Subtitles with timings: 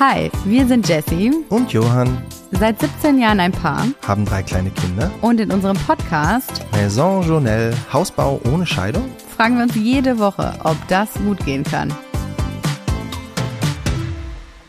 [0.00, 5.10] Hi, wir sind Jessie, Und Johann seit 17 Jahren ein Paar haben drei kleine Kinder.
[5.20, 9.10] und in unserem Podcast Maison Journelle, Hausbau ohne Scheidung.
[9.36, 11.92] fragen wir uns jede Woche, ob das gut gehen kann.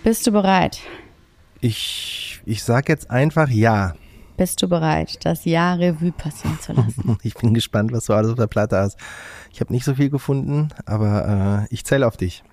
[0.03, 0.81] Bist du bereit?
[1.61, 3.93] Ich, ich sag jetzt einfach ja.
[4.35, 7.17] Bist du bereit, das Jahr Revue passieren zu lassen?
[7.23, 8.97] Ich bin gespannt, was du alles auf der Platte hast.
[9.53, 12.43] Ich habe nicht so viel gefunden, aber äh, ich zähle auf dich.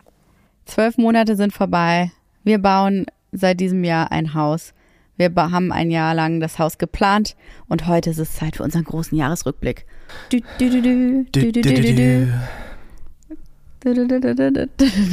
[0.65, 2.13] Zwölf Monate sind vorbei.
[2.49, 4.73] Wir bauen seit diesem Jahr ein Haus.
[5.19, 7.37] Wir haben ein Jahr lang das Haus geplant
[7.69, 9.85] und heute ist es Zeit für unseren großen Jahresrückblick.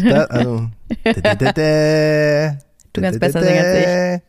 [0.10, 0.70] Da, also.
[2.94, 4.22] Du kannst besser singen als ich.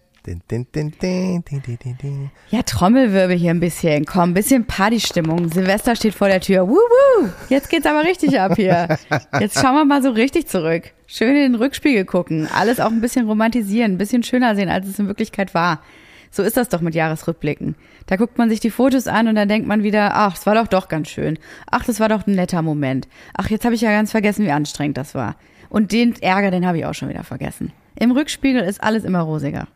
[2.50, 4.04] Ja, Trommelwirbel hier ein bisschen.
[4.04, 5.48] Komm, ein bisschen Partystimmung.
[5.52, 6.66] Silvester steht vor der Tür.
[6.68, 7.28] Woo, woo.
[7.50, 8.98] Jetzt geht's aber richtig ab hier.
[9.38, 10.90] Jetzt schauen wir mal so richtig zurück.
[11.06, 12.48] Schön in den Rückspiegel gucken.
[12.52, 15.80] Alles auch ein bisschen romantisieren, ein bisschen schöner sehen, als es in Wirklichkeit war.
[16.30, 17.76] So ist das doch mit Jahresrückblicken.
[18.06, 20.54] Da guckt man sich die Fotos an und dann denkt man wieder, ach, das war
[20.54, 21.38] doch doch ganz schön.
[21.70, 23.08] Ach, das war doch ein netter Moment.
[23.34, 25.36] Ach, jetzt habe ich ja ganz vergessen, wie anstrengend das war.
[25.68, 27.72] Und den Ärger, den habe ich auch schon wieder vergessen.
[27.94, 29.68] Im Rückspiegel ist alles immer rosiger.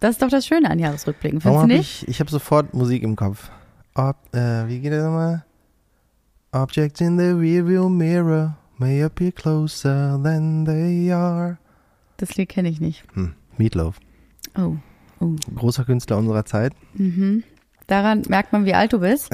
[0.00, 2.02] Das ist doch das Schöne an Jahresrückblicken, findest du nicht?
[2.02, 3.50] ich, ich habe sofort Musik im Kopf.
[3.94, 5.44] Ob, äh, wie geht das nochmal?
[6.52, 11.58] Objects in the rearview mirror may appear closer than they are.
[12.16, 13.04] Das Lied kenne ich nicht.
[13.14, 13.98] Hm, Meatloaf.
[14.56, 14.76] Oh,
[15.20, 15.36] oh.
[15.54, 16.72] Großer Künstler unserer Zeit.
[17.86, 19.30] Daran merkt man, wie alt du bist.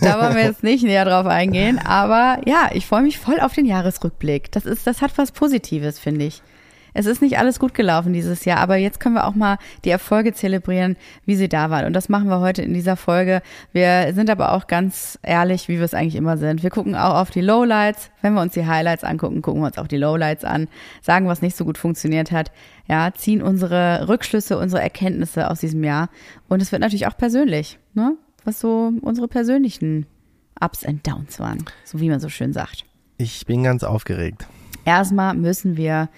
[0.00, 1.78] Da wollen wir jetzt nicht näher drauf eingehen.
[1.78, 4.50] Aber ja, ich freue mich voll auf den Jahresrückblick.
[4.50, 6.42] Das ist, das hat was Positives, finde ich.
[6.94, 9.90] Es ist nicht alles gut gelaufen dieses Jahr, aber jetzt können wir auch mal die
[9.90, 11.86] Erfolge zelebrieren, wie sie da waren.
[11.86, 13.42] Und das machen wir heute in dieser Folge.
[13.72, 16.62] Wir sind aber auch ganz ehrlich, wie wir es eigentlich immer sind.
[16.62, 18.10] Wir gucken auch auf die Lowlights.
[18.22, 20.68] Wenn wir uns die Highlights angucken, gucken wir uns auch die Lowlights an,
[21.02, 22.52] sagen, was nicht so gut funktioniert hat.
[22.88, 26.08] Ja, ziehen unsere Rückschlüsse, unsere Erkenntnisse aus diesem Jahr.
[26.48, 28.16] Und es wird natürlich auch persönlich, ne?
[28.44, 30.06] Was so unsere persönlichen
[30.60, 32.84] Ups and Downs waren, so wie man so schön sagt.
[33.16, 34.46] Ich bin ganz aufgeregt.
[34.84, 36.08] Erstmal müssen wir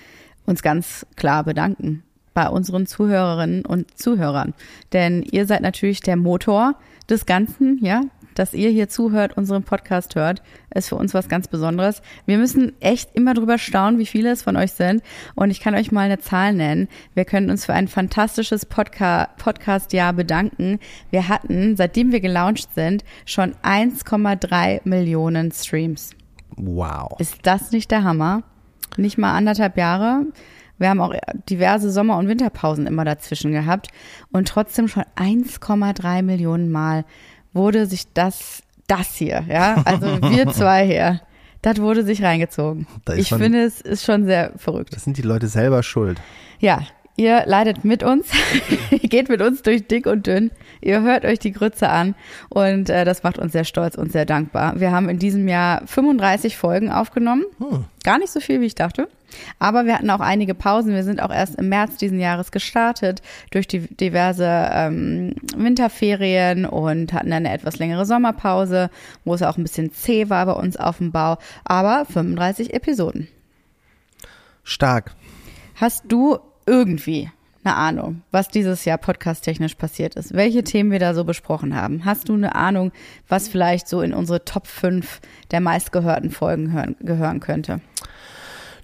[0.46, 2.02] uns ganz klar bedanken
[2.36, 4.52] bei unseren Zuhörerinnen und Zuhörern.
[4.92, 6.74] Denn ihr seid natürlich der Motor
[7.08, 8.02] des Ganzen, ja.
[8.34, 10.42] Dass ihr hier zuhört, unseren Podcast hört,
[10.74, 12.02] ist für uns was ganz Besonderes.
[12.26, 15.02] Wir müssen echt immer drüber staunen, wie viele es von euch sind.
[15.34, 16.88] Und ich kann euch mal eine Zahl nennen.
[17.14, 20.78] Wir können uns für ein fantastisches Podca Podcast-Jahr bedanken.
[21.08, 26.10] Wir hatten, seitdem wir gelauncht sind, schon 1,3 Millionen Streams.
[26.58, 27.18] Wow.
[27.18, 28.42] Ist das nicht der Hammer?
[28.96, 30.24] Nicht mal anderthalb Jahre.
[30.78, 31.14] Wir haben auch
[31.48, 33.88] diverse Sommer- und Winterpausen immer dazwischen gehabt.
[34.32, 37.04] Und trotzdem schon 1,3 Millionen Mal
[37.52, 41.20] wurde sich das, das hier, ja, also wir zwei hier,
[41.62, 42.86] das wurde sich reingezogen.
[43.06, 44.94] Da Ich schon- finde, es ist schon sehr verrückt.
[44.94, 46.20] Das sind die Leute selber schuld.
[46.58, 46.80] Ja,
[47.16, 48.28] ihr leidet mit uns,
[48.90, 50.50] ihr geht mit uns durch dick und dünn,
[50.80, 52.14] ihr hört euch die Grütze an
[52.48, 54.78] und äh, das macht uns sehr stolz und sehr dankbar.
[54.78, 57.44] Wir haben in diesem Jahr 35 Folgen aufgenommen,
[58.04, 59.08] gar nicht so viel, wie ich dachte.
[59.58, 60.94] Aber wir hatten auch einige Pausen.
[60.94, 67.12] Wir sind auch erst im März diesen Jahres gestartet durch die diverse ähm, Winterferien und
[67.12, 68.90] hatten dann eine etwas längere Sommerpause,
[69.24, 71.38] wo es auch ein bisschen zäh war bei uns auf dem Bau.
[71.64, 73.28] Aber 35 Episoden.
[74.62, 75.12] Stark.
[75.74, 77.30] Hast du irgendwie
[77.64, 80.34] eine Ahnung, was dieses Jahr podcasttechnisch passiert ist?
[80.34, 82.04] Welche Themen wir da so besprochen haben?
[82.04, 82.92] Hast du eine Ahnung,
[83.28, 87.80] was vielleicht so in unsere Top 5 der meistgehörten Folgen hören, gehören könnte?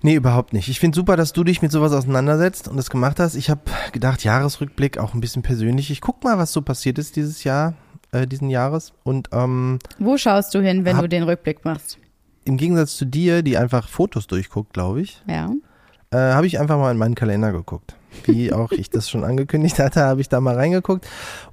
[0.04, 0.68] Nee, überhaupt nicht.
[0.68, 3.36] Ich finde super, dass du dich mit sowas auseinandersetzt und das gemacht hast.
[3.36, 3.60] Ich habe
[3.92, 5.92] gedacht, Jahresrückblick auch ein bisschen persönlich.
[5.92, 7.74] Ich guck mal, was so passiert ist dieses Jahr,
[8.10, 8.92] äh, diesen Jahres.
[9.04, 11.98] Und ähm, Wo schaust du hin, wenn Hab- du den Rückblick machst?
[12.44, 15.48] im Gegensatz zu dir, die einfach Fotos durchguckt, glaube ich, Ja.
[16.12, 17.94] Äh, habe ich einfach mal in meinen Kalender geguckt.
[18.26, 21.06] Wie auch ich das schon angekündigt hatte, habe ich da mal reingeguckt.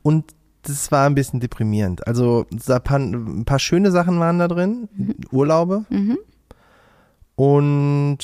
[0.03, 0.25] Und
[0.63, 2.05] das war ein bisschen deprimierend.
[2.05, 4.89] Also ein paar, schöne Sachen waren da drin,
[5.31, 6.17] Urlaube Mhm.
[7.35, 8.17] und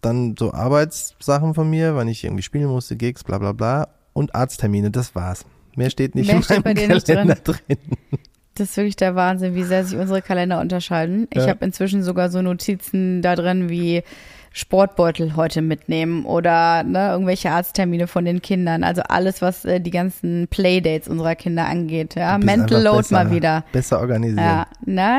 [0.00, 4.34] dann so Arbeitssachen von mir, wann ich irgendwie spielen musste, Gigs, bla bla bla und
[4.34, 5.44] Arzttermine, das war's.
[5.76, 7.78] Mehr steht nicht Mehr in meinem Kalender drin.
[8.54, 11.26] Das ist wirklich der Wahnsinn, wie sehr sich unsere Kalender unterscheiden.
[11.30, 11.48] Ich Ja.
[11.48, 14.02] habe inzwischen sogar so Notizen da drin wie
[14.56, 18.84] Sportbeutel heute mitnehmen oder ne, irgendwelche Arzttermine von den Kindern.
[18.84, 22.14] Also alles, was äh, die ganzen Playdates unserer Kinder angeht.
[22.14, 23.64] Ja, Du Mental Load besser, mal wieder.
[23.72, 24.38] Besser organisiert.
[24.40, 25.18] Ja, na,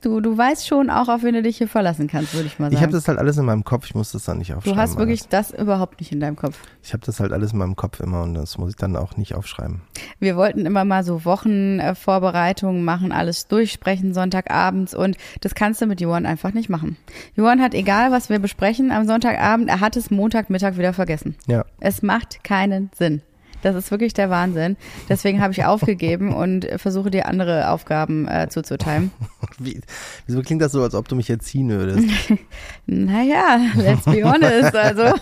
[0.00, 2.66] du, du weißt schon auch, auf wen du dich hier verlassen kannst, würde ich mal
[2.72, 2.92] Ich habe sagen.
[2.94, 4.78] das halt alles in meinem Kopf, ich muss das dann nicht Du aufschreiben.
[4.80, 5.28] hast wirklich alles.
[5.28, 6.58] das überhaupt nicht in deinem Kopf.
[6.82, 9.16] Ich habe das halt alles in meinem Kopf immer und das muss ich dann auch
[9.16, 9.82] nicht aufschreiben.
[10.18, 16.00] Wir wollten immer mal so Wochenvorbereitungen machen, alles durchsprechen Sonntagabends und das kannst du mit
[16.00, 16.96] Johann einfach nicht machen.
[17.36, 21.34] Johann hat egal, was wir besprechen, versprechen am Sonntagabend, er hat es Montagmittag wieder vergessen.
[21.46, 21.66] Ja.
[21.80, 23.20] Es macht keinen Sinn.
[23.60, 24.76] Das ist wirklich der Wahnsinn.
[25.08, 29.10] Deswegen habe ich aufgegeben und versuche dir andere Aufgaben äh, zuzuteilen.
[29.58, 29.80] Wie,
[30.26, 32.08] wieso klingt das so, als ob du mich erziehen würdest?
[32.86, 34.74] Naja, let's be honest.
[34.74, 35.14] Also.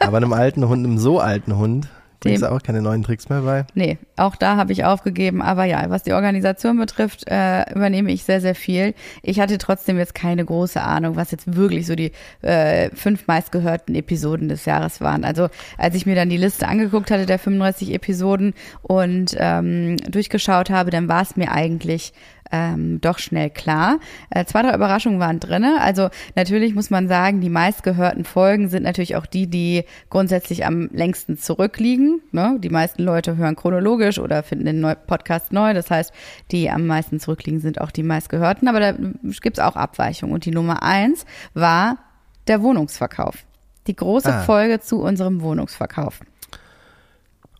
[0.00, 1.88] Aber einem alten Hund, einem so alten Hund,
[2.24, 3.64] bringst du auch keine neuen Tricks mehr bei?
[3.74, 5.42] Nee, auch da habe ich aufgegeben.
[5.42, 8.94] Aber ja, was die Organisation betrifft, äh, übernehme ich sehr, sehr viel.
[9.22, 12.12] Ich hatte trotzdem jetzt keine große Ahnung, was jetzt wirklich so die
[12.42, 15.24] äh, fünf meistgehörten Episoden des Jahres waren.
[15.24, 15.48] Also
[15.78, 20.90] als ich mir dann die Liste angeguckt hatte der 35 Episoden und ähm, durchgeschaut habe,
[20.90, 22.12] dann war es mir eigentlich
[22.54, 23.98] ähm, doch schnell klar.
[24.30, 25.80] Äh, zwei, drei Überraschungen waren drinne.
[25.80, 30.88] Also natürlich muss man sagen, die meistgehörten Folgen sind natürlich auch die, die grundsätzlich am
[30.92, 32.20] längsten zurückliegen.
[32.30, 32.58] Ne?
[32.60, 35.74] Die meisten Leute hören chronologisch oder finden den Neu Podcast neu.
[35.74, 36.12] Das heißt,
[36.52, 38.68] die am meisten zurückliegen sind auch die meistgehörten.
[38.68, 38.94] Aber da
[39.40, 40.32] gibt's auch Abweichungen.
[40.32, 41.98] Und die Nummer eins war
[42.46, 43.38] der Wohnungsverkauf.
[43.88, 44.42] Die große Ah.
[44.42, 46.20] Folge zu unserem Wohnungsverkauf.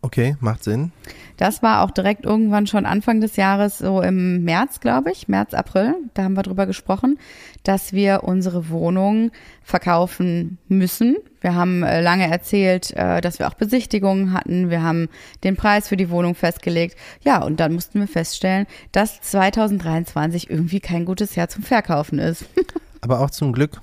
[0.04, 0.92] Okay, macht Sinn.
[1.38, 5.54] Das war auch direkt irgendwann schon Anfang des Jahres, so im März, glaube ich, März,
[5.54, 5.94] April.
[6.12, 7.18] Da haben wir drüber gesprochen,
[7.62, 9.30] dass wir unsere Wohnung
[9.62, 11.16] verkaufen müssen.
[11.40, 14.68] Wir haben äh, lange erzählt, äh, dass wir auch Besichtigungen hatten.
[14.68, 15.08] Wir haben
[15.42, 16.98] den Preis für die Wohnung festgelegt.
[17.22, 22.44] Ja, und dann mussten wir feststellen, dass 2023 irgendwie kein gutes Jahr zum Verkaufen ist.
[23.00, 23.80] Aber auch zum Glück.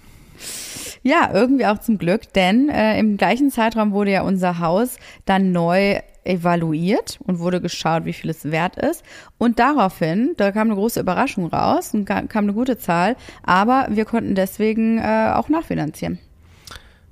[1.04, 5.52] Ja, irgendwie auch zum Glück, denn äh, im gleichen Zeitraum wurde ja unser Haus dann
[5.52, 9.04] neu evaluiert und wurde geschaut, wie viel es wert ist.
[9.38, 14.06] Und daraufhin, da kam eine große Überraschung raus und kam eine gute Zahl, aber wir
[14.06, 16.20] konnten deswegen äh, auch nachfinanzieren.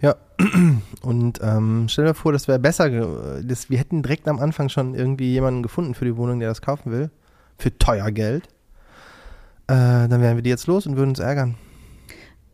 [0.02, 0.16] Ja,
[1.02, 4.96] und ähm, stell dir vor, das wäre besser, das, wir hätten direkt am Anfang schon
[4.96, 7.10] irgendwie jemanden gefunden für die Wohnung, der das kaufen will,
[7.58, 8.48] für teuer Geld.
[9.68, 11.56] Äh, dann wären wir die jetzt los und würden uns ärgern.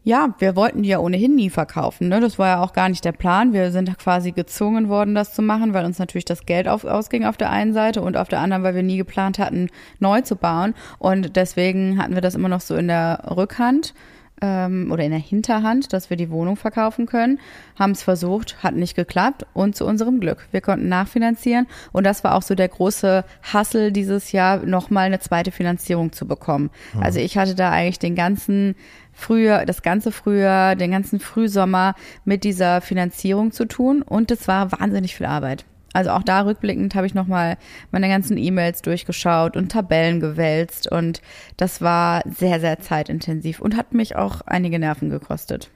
[0.06, 2.10] Ja, wir wollten die ja ohnehin nie verkaufen.
[2.10, 2.20] Ne?
[2.20, 3.54] Das war ja auch gar nicht der Plan.
[3.54, 7.26] Wir sind quasi gezwungen worden, das zu machen, weil uns natürlich das Geld auf, ausging
[7.26, 9.68] auf der einen Seite und auf der anderen, weil wir nie geplant hatten,
[10.00, 10.76] neu zu bauen.
[11.00, 13.96] Und deswegen hatten wir das immer noch so in der Rückhand
[14.42, 17.40] ähm, oder in der Hinterhand, dass wir die Wohnung verkaufen können.
[17.80, 20.48] Haben es versucht, hat nicht geklappt und zu unserem Glück.
[20.52, 25.20] Wir konnten nachfinanzieren und das war auch so der große Hassel dieses Jahr, nochmal eine
[25.20, 26.70] zweite Finanzierung zu bekommen.
[27.00, 28.76] Also ich hatte da eigentlich den ganzen
[29.16, 31.96] Frühjahr, das ganze Frühjahr, den ganzen Frühsommer
[32.26, 35.66] mit dieser Finanzierung zu tun und es war wahnsinnig viel Arbeit.
[35.94, 37.58] Also auch da rückblickend habe ich nochmal
[37.92, 41.22] meine ganzen E-Mails durchgeschaut und Tabellen gewälzt und
[41.56, 45.72] das war sehr, sehr zeitintensiv und hat mich auch einige Nerven gekostet.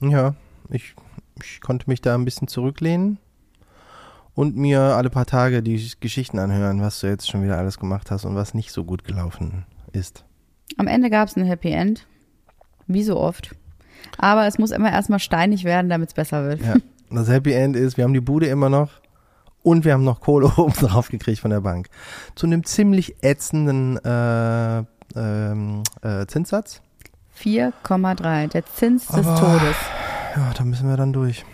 [0.00, 0.34] Ja,
[0.68, 0.96] ich,
[1.40, 3.18] ich konnte mich da ein bisschen zurücklehnen
[4.34, 8.10] und mir alle paar Tage die Geschichten anhören, was du jetzt schon wieder alles gemacht
[8.10, 10.24] hast und was nicht so gut gelaufen ist.
[10.76, 12.04] Am Ende gab es ein Happy End,
[12.86, 13.54] wie so oft.
[14.18, 16.60] Aber es muss immer erstmal steinig werden, damit es besser wird.
[16.62, 16.74] Ja.
[17.08, 18.90] Das Happy End ist, wir haben die Bude immer noch
[19.62, 21.86] und wir haben noch Kohle oben drauf gekriegt von der Bank.
[22.34, 24.78] Zu einem ziemlich ätzenden äh,
[25.14, 26.82] ähm, äh, Zinssatz.
[27.40, 29.76] 4,3, der Zins des Aber- Todes.
[30.34, 31.44] Ja, da müssen wir dann durch.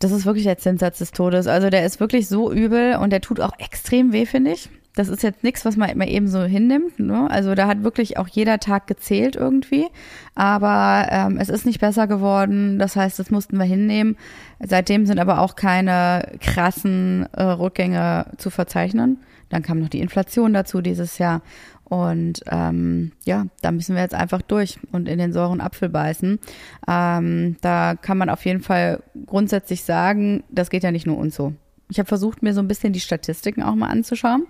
[0.00, 1.46] Das ist wirklich der Zinssatz des Todes.
[1.46, 4.68] Also der ist wirklich so übel und der tut auch extrem weh, finde ich.
[4.94, 6.98] Das ist jetzt nichts, was man immer eben so hinnimmt.
[6.98, 7.30] Ne?
[7.30, 9.86] Also da hat wirklich auch jeder Tag gezählt irgendwie.
[10.34, 12.78] Aber ähm, es ist nicht besser geworden.
[12.78, 14.16] Das heißt, das mussten wir hinnehmen.
[14.58, 19.18] Seitdem sind aber auch keine krassen äh, Rückgänge zu verzeichnen.
[19.48, 21.42] Dann kam noch die Inflation dazu dieses Jahr.
[21.84, 26.38] Und ähm, ja, da müssen wir jetzt einfach durch und in den sauren Apfel beißen.
[26.86, 31.34] Ähm, da kann man auf jeden Fall grundsätzlich sagen, das geht ja nicht nur uns
[31.34, 31.52] so.
[31.90, 34.46] Ich habe versucht, mir so ein bisschen die Statistiken auch mal anzuschauen,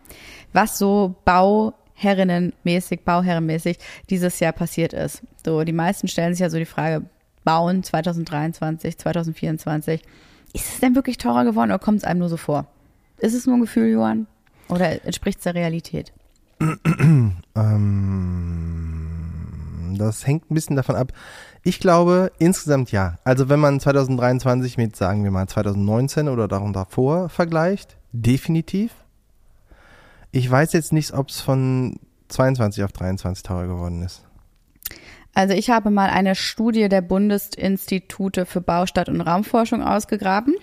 [0.52, 3.78] was so Bauherrinnenmäßig, Bauherrenmäßig
[4.10, 5.22] dieses Jahr passiert ist.
[5.44, 7.06] So, die meisten stellen sich ja so die Frage,
[7.44, 10.02] bauen 2023, 2024.
[10.52, 12.66] Ist es denn wirklich teurer geworden oder kommt es einem nur so vor?
[13.18, 14.26] Ist es nur ein Gefühl, Johann?
[14.68, 16.12] Oder entspricht es der Realität?
[17.56, 18.92] Ähm,
[19.98, 21.12] das hängt ein bisschen davon ab.
[21.62, 23.18] Ich glaube insgesamt ja.
[23.24, 28.92] Also wenn man 2023 mit, sagen wir mal, 2019 oder darum davor vergleicht, definitiv.
[30.32, 34.22] Ich weiß jetzt nicht, ob es von 22 auf 23 teurer geworden ist.
[35.34, 40.54] Also ich habe mal eine Studie der Bundesinstitute für Baustadt und Raumforschung ausgegraben.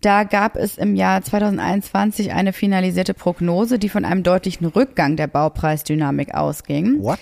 [0.00, 5.28] Da gab es im Jahr 2021 eine finalisierte Prognose, die von einem deutlichen Rückgang der
[5.28, 7.02] Baupreisdynamik ausging.
[7.02, 7.18] What?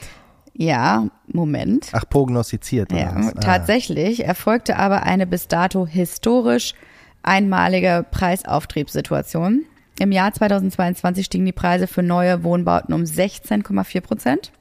[0.55, 1.89] Ja, Moment.
[1.93, 2.93] Ach, prognostiziert.
[2.93, 3.15] Ja?
[3.15, 3.33] Ah.
[3.41, 6.75] tatsächlich erfolgte aber eine bis dato historisch
[7.23, 9.65] einmalige Preisauftriebssituation.
[9.99, 14.53] Im Jahr 2022 stiegen die Preise für neue Wohnbauten um 16,4 Prozent.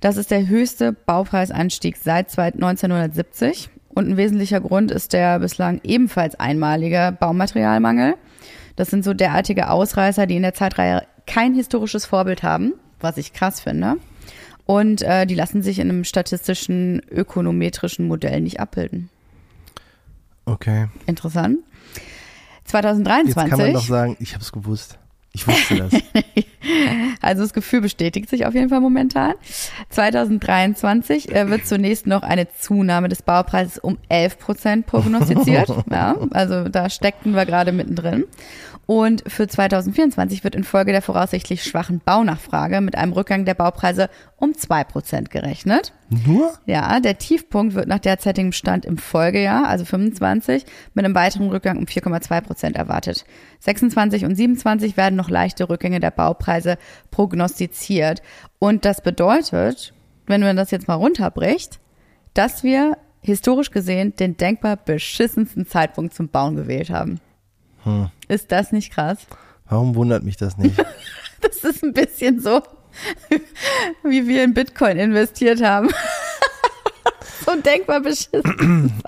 [0.00, 3.68] Das ist der höchste Baupreisanstieg seit 1970.
[3.90, 8.14] Und ein wesentlicher Grund ist der bislang ebenfalls einmalige Baumaterialmangel.
[8.76, 13.32] Das sind so derartige Ausreißer, die in der Zeitreihe kein historisches Vorbild haben, was ich
[13.32, 13.96] krass finde.
[14.70, 19.10] Und äh, die lassen sich in einem statistischen, ökonometrischen Modell nicht abbilden.
[20.44, 20.86] Okay.
[21.06, 21.58] Interessant.
[22.66, 23.34] 2023.
[23.34, 24.96] Jetzt kann man doch sagen, ich habe es gewusst.
[25.32, 25.92] Ich wusste das.
[27.20, 29.34] also das Gefühl bestätigt sich auf jeden Fall momentan.
[29.88, 35.68] 2023 äh, wird zunächst noch eine Zunahme des Baupreises um 11 Prozent prognostiziert.
[35.90, 38.24] ja, also da steckten wir gerade mittendrin.
[38.90, 44.56] Und für 2024 wird infolge der voraussichtlich schwachen Baunachfrage mit einem Rückgang der Baupreise um
[44.56, 45.92] zwei Prozent gerechnet.
[46.26, 46.54] Nur?
[46.66, 51.78] Ja, der Tiefpunkt wird nach derzeitigem Stand im Folgejahr, also 25, mit einem weiteren Rückgang
[51.78, 53.24] um 4,2 Prozent erwartet.
[53.60, 56.76] 26 und 27 werden noch leichte Rückgänge der Baupreise
[57.12, 58.22] prognostiziert.
[58.58, 59.94] Und das bedeutet,
[60.26, 61.78] wenn man das jetzt mal runterbricht,
[62.34, 67.20] dass wir historisch gesehen den denkbar beschissensten Zeitpunkt zum Bauen gewählt haben.
[67.84, 68.10] Hm.
[68.28, 69.18] Ist das nicht krass?
[69.68, 70.76] Warum wundert mich das nicht?
[71.40, 72.62] das ist ein bisschen so,
[74.02, 75.88] wie wir in Bitcoin investiert haben.
[77.46, 78.92] so denkbar beschissen.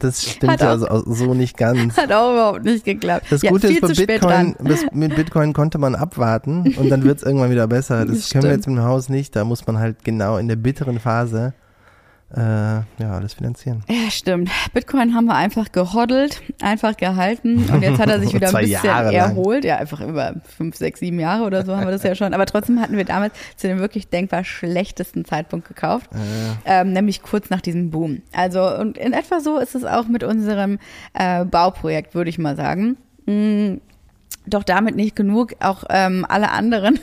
[0.00, 1.96] Das stimmt ja also so nicht ganz.
[1.96, 3.26] Hat auch überhaupt nicht geklappt.
[3.30, 4.56] Das Gute ist, bei Bitcoin,
[4.92, 8.04] mit Bitcoin konnte man abwarten und dann wird es irgendwann wieder besser.
[8.04, 9.36] Das, das können wir jetzt mit dem Haus nicht.
[9.36, 11.54] Da muss man halt genau in der bitteren Phase
[12.36, 13.84] äh, ja, alles finanzieren.
[13.88, 14.50] Ja, stimmt.
[14.72, 18.84] Bitcoin haben wir einfach gehoddelt, einfach gehalten und jetzt hat er sich wieder ein bisschen
[18.84, 19.64] erholt.
[19.64, 22.34] Ja, einfach über fünf, sechs, sieben Jahre oder so haben wir das ja schon.
[22.34, 26.80] Aber trotzdem hatten wir damals zu dem wirklich denkbar schlechtesten Zeitpunkt gekauft, äh.
[26.80, 28.22] ähm, nämlich kurz nach diesem Boom.
[28.32, 30.78] Also und in etwa so ist es auch mit unserem
[31.12, 32.96] äh, Bauprojekt, würde ich mal sagen.
[33.26, 33.80] Hm,
[34.46, 35.54] doch damit nicht genug.
[35.60, 36.98] Auch ähm, alle anderen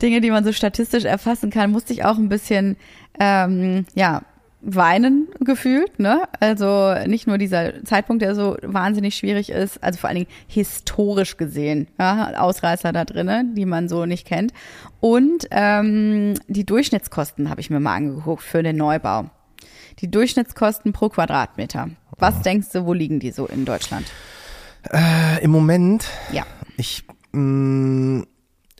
[0.00, 2.76] Dinge, die man so statistisch erfassen kann, musste ich auch ein bisschen
[3.18, 4.22] ähm, ja,
[4.60, 6.22] weinen gefühlt, ne?
[6.40, 11.36] Also nicht nur dieser Zeitpunkt, der so wahnsinnig schwierig ist, also vor allen Dingen historisch
[11.36, 14.52] gesehen, ja, Ausreißer da drinnen, die man so nicht kennt.
[15.00, 19.30] Und ähm, die Durchschnittskosten habe ich mir mal angeguckt für den Neubau.
[20.00, 21.90] Die Durchschnittskosten pro Quadratmeter.
[22.18, 22.42] Was oh.
[22.42, 24.06] denkst du, wo liegen die so in Deutschland?
[24.92, 26.06] Äh, Im Moment?
[26.32, 26.44] Ja.
[26.76, 28.26] Ich mh, mm,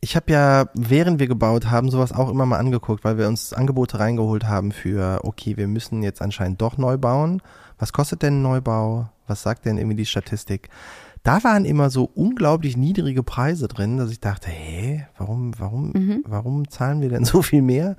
[0.01, 3.53] ich habe ja, während wir gebaut haben, sowas auch immer mal angeguckt, weil wir uns
[3.53, 7.43] Angebote reingeholt haben für, okay, wir müssen jetzt anscheinend doch neu bauen.
[7.79, 9.09] Was kostet denn ein Neubau?
[9.27, 10.69] Was sagt denn irgendwie die Statistik?
[11.23, 16.25] Da waren immer so unglaublich niedrige Preise drin, dass ich dachte, hä, warum, warum, mhm.
[16.27, 17.97] warum zahlen wir denn so viel mehr?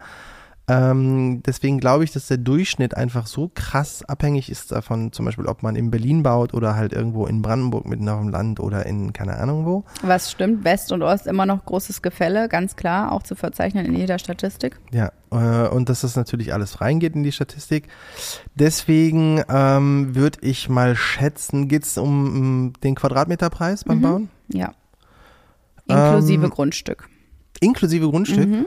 [0.69, 5.47] Ähm, deswegen glaube ich, dass der Durchschnitt einfach so krass abhängig ist davon, zum Beispiel,
[5.47, 8.85] ob man in Berlin baut oder halt irgendwo in Brandenburg mitten auf dem Land oder
[8.85, 9.83] in keine Ahnung wo.
[10.03, 13.95] Was stimmt, West und Ost immer noch großes Gefälle, ganz klar, auch zu verzeichnen in
[13.95, 14.79] jeder Statistik.
[14.91, 17.87] Ja, äh, und dass das natürlich alles reingeht in die Statistik.
[18.53, 24.01] Deswegen ähm, würde ich mal schätzen, geht es um, um, den Quadratmeterpreis beim mhm.
[24.01, 24.29] Bauen?
[24.49, 24.73] Ja.
[25.87, 27.09] Inklusive ähm, Grundstück.
[27.59, 28.47] Inklusive Grundstück?
[28.47, 28.65] Mhm.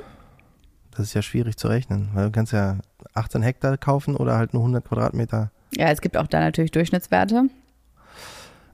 [0.92, 2.78] Das ist ja schwierig zu rechnen, weil du kannst ja
[3.14, 5.50] 18 Hektar kaufen oder halt nur 100 Quadratmeter.
[5.74, 7.48] Ja, es gibt auch da natürlich Durchschnittswerte.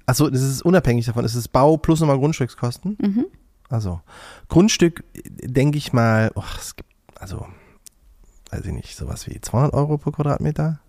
[0.07, 1.25] Achso, das ist unabhängig davon.
[1.25, 2.97] Es ist Bau plus nochmal Grundstückskosten.
[3.01, 3.27] Mhm.
[3.69, 4.01] Also,
[4.49, 5.05] Grundstück,
[5.43, 7.47] denke ich mal, oh, es gibt, also,
[8.51, 10.81] weiß ich nicht, sowas wie 200 Euro pro Quadratmeter.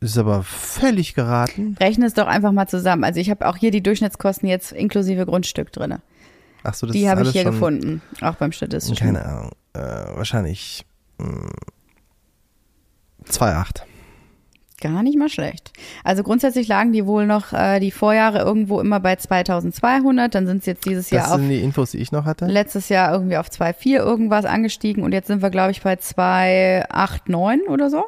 [0.00, 1.76] Ist aber völlig geraten.
[1.80, 3.02] Rechne es doch einfach mal zusammen.
[3.02, 5.96] Also ich habe auch hier die Durchschnittskosten jetzt inklusive Grundstück drin.
[6.64, 9.06] Ach so, das Die habe ich hier gefunden, auch beim Statistischen.
[9.06, 9.50] Keine Ahnung.
[9.74, 9.80] Äh,
[10.16, 10.84] wahrscheinlich
[11.18, 13.80] 2,8.
[13.80, 13.88] Hm,
[14.80, 15.72] Gar nicht mal schlecht.
[16.04, 20.58] Also grundsätzlich lagen die wohl noch äh, die Vorjahre irgendwo immer bei 2200, dann sind
[20.58, 21.40] es jetzt dieses Jahr das auf.
[21.40, 22.46] sind die Infos, die ich noch hatte.
[22.46, 27.66] Letztes Jahr irgendwie auf 2,4 irgendwas angestiegen und jetzt sind wir, glaube ich, bei 2,89
[27.68, 28.04] oder so.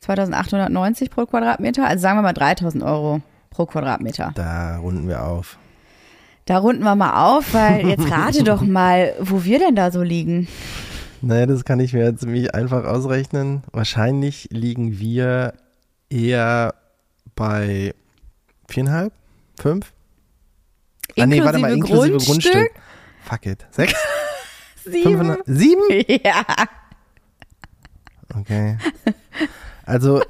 [0.00, 1.84] 2890 pro Quadratmeter.
[1.84, 3.20] Also sagen wir mal 3000 Euro
[3.50, 4.30] pro Quadratmeter.
[4.36, 5.58] Da runden wir auf.
[6.48, 10.02] Da runden wir mal auf, weil jetzt rate doch mal, wo wir denn da so
[10.02, 10.48] liegen.
[11.20, 13.64] Naja, das kann ich mir ziemlich einfach ausrechnen.
[13.70, 15.52] Wahrscheinlich liegen wir
[16.08, 16.74] eher
[17.36, 17.94] bei
[18.66, 19.12] viereinhalb,
[19.60, 19.92] fünf?
[21.16, 22.52] Inklusive ah, nee, warte mal, inklusive Grundstück.
[22.52, 22.70] Grundstück.
[23.24, 23.66] Fuck it.
[23.70, 23.94] Sechs?
[24.84, 25.36] Sieben.
[25.44, 25.82] Sieben?
[26.24, 26.46] Ja.
[28.34, 28.78] Okay.
[29.84, 30.22] Also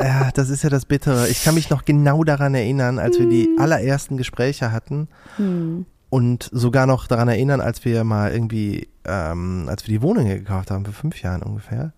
[0.00, 1.28] ja, das ist ja das Bittere.
[1.28, 3.58] Ich kann mich noch genau daran erinnern, als wir die hm.
[3.60, 5.86] allerersten Gespräche hatten hm.
[6.10, 10.38] und sogar noch daran erinnern, als wir mal irgendwie, ähm, als wir die Wohnung hier
[10.38, 11.92] gekauft haben, vor fünf Jahren ungefähr.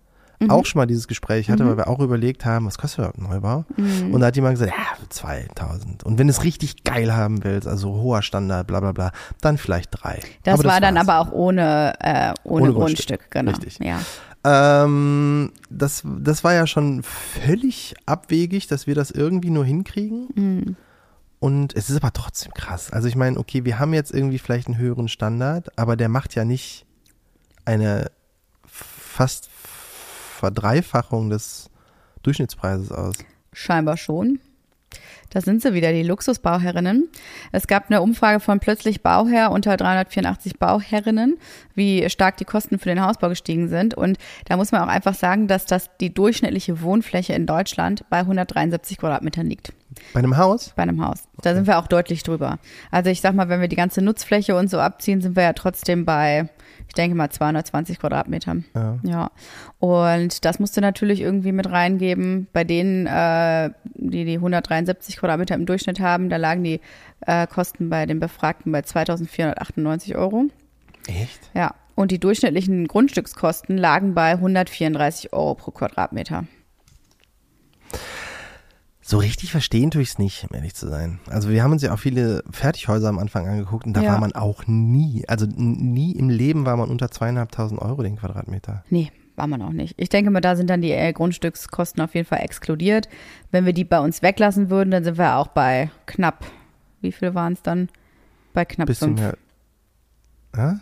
[0.47, 1.69] auch schon mal dieses Gespräch hatte, Mhm.
[1.71, 3.65] weil wir auch überlegt haben, was kostet überhaupt ein Neubau?
[3.75, 6.03] Und da hat jemand gesagt, ja, 2000.
[6.05, 9.57] Und wenn du es richtig geil haben willst, also hoher Standard, bla bla bla, dann
[9.57, 10.21] vielleicht drei.
[10.43, 11.09] Das, war dann war's.
[11.09, 13.29] aber auch ohne, äh, ohne, Ohne Grundstück.
[13.29, 13.31] Grundstück.
[13.31, 13.51] genau.
[13.51, 13.79] Richtig.
[13.85, 13.99] Ja.
[14.43, 20.27] Ähm, das, das war ja schon völlig abwegig, dass wir das irgendwie nur hinkriegen.
[20.35, 20.75] Mhm.
[21.39, 22.91] Und es ist aber trotzdem krass.
[22.91, 26.35] Also ich meine, okay, wir haben jetzt irgendwie vielleicht einen höheren Standard, aber der macht
[26.35, 26.85] ja nicht
[27.65, 28.11] eine
[28.65, 31.69] fast Verdreifachung des
[32.23, 33.15] Durchschnittspreises aus.
[33.53, 34.39] Scheinbar schon.
[35.29, 37.07] Da sind sie wieder, die Luxusbauherrinnen.
[37.51, 41.37] Es gab eine Umfrage von plötzlich Bauherr unter 384 Bauherrinnen,
[41.75, 43.93] wie stark die Kosten für den Hausbau gestiegen sind.
[43.93, 48.19] Und da muss man auch einfach sagen, dass das die durchschnittliche Wohnfläche in Deutschland bei
[48.19, 49.73] 173 Quadratmetern liegt.
[50.13, 50.73] Bei einem Haus?
[50.75, 51.23] Bei einem Haus.
[51.41, 52.59] Da sind wir auch deutlich drüber.
[52.91, 55.53] Also ich sag mal, wenn wir die ganze Nutzfläche und so abziehen, sind wir ja
[55.53, 56.49] trotzdem bei,
[56.89, 58.65] ich denke mal, 220 Quadratmetern.
[58.75, 58.99] Ja.
[59.03, 59.31] Ja.
[59.77, 62.47] Und das musst du natürlich irgendwie mit reingeben.
[62.51, 66.81] Bei denen, äh, die die 173 Quadratmeter im Durchschnitt haben, da lagen die
[67.21, 70.45] äh, Kosten bei den Befragten bei 2498 Euro.
[71.07, 71.51] Echt?
[71.53, 71.75] Ja.
[71.93, 76.45] Und die durchschnittlichen Grundstückskosten lagen bei 134 Euro pro Quadratmeter.
[79.09, 81.19] So richtig verstehen tue ich es nicht, um ehrlich zu sein.
[81.31, 84.11] Also wir haben uns ja auch viele Fertighäuser am Anfang angeguckt und da Ja.
[84.11, 88.83] war man auch nie, also nie im Leben war man unter zweieinhalbtausend Euro den Quadratmeter.
[88.91, 89.95] Nee, war man auch nicht.
[89.97, 93.09] Ich denke mal, da sind dann die äh, Grundstückskosten auf jeden Fall exkludiert.
[93.49, 96.45] Wenn wir die bei uns weglassen würden, dann sind wir auch bei knapp,
[97.01, 97.89] wie viel waren es dann?
[98.53, 99.21] Bei knapp Bisschen fünf.
[99.21, 99.37] mehr.
[100.55, 100.79] Ja?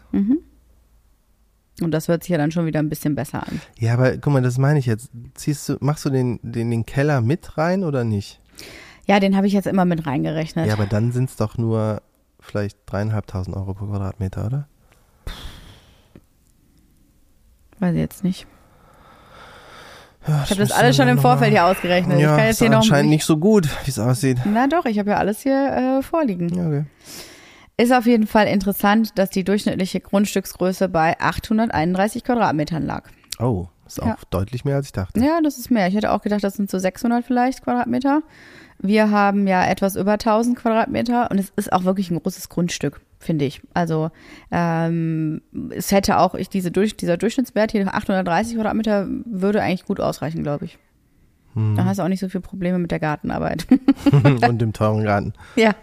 [1.82, 3.62] Und das hört sich ja dann schon wieder ein bisschen besser an.
[3.78, 5.12] ja, aber guck mal, das meine ich jetzt.
[5.36, 8.42] Ziehst du, machst du den, den, den Keller mit rein oder nicht?
[9.06, 10.66] Ja, den habe ich jetzt immer mit reingerechnet.
[10.68, 12.02] Ja, aber dann sind es doch nur
[12.40, 14.68] vielleicht dreieinhalbtausend Euro pro Quadratmeter, oder?
[17.80, 18.48] Weiß ich jetzt nicht.
[20.28, 22.20] Ja, Ich habe das alles schon im Vorfeld hier ausgerechnet.
[22.20, 22.78] Ja, ich kann jetzt ist hier noch.
[22.80, 24.40] anscheinend nicht so gut, wie es aussieht.
[24.46, 26.50] Na doch, ich habe ja alles hier äh, vorliegen.
[26.54, 26.86] Ja, okay.
[27.80, 33.04] Ist auf jeden Fall interessant, dass die durchschnittliche Grundstücksgröße bei 831 Quadratmetern lag.
[33.40, 34.18] Oh, ist auch Ja.
[34.32, 35.20] deutlich mehr, als ich dachte.
[35.24, 35.88] Ja, das ist mehr.
[35.88, 38.24] Ich hätte auch gedacht, das sind so 600 vielleicht Quadratmeter.
[38.80, 43.02] Wir haben ja etwas über 1000 Quadratmeter und es ist auch wirklich ein großes Grundstück,
[43.20, 43.62] finde ich.
[43.76, 44.10] Also
[44.52, 50.00] ähm, es hätte auch, ich diese durch, dieser Durchschnittswert hier 830 Quadratmeter würde eigentlich gut
[50.00, 50.80] ausreichen, glaube ich.
[51.54, 51.76] Hm.
[51.76, 53.68] Da hast du auch nicht so viele Probleme mit der Gartenarbeit.
[54.48, 55.34] und dem teuren Garten.
[55.56, 55.76] ja.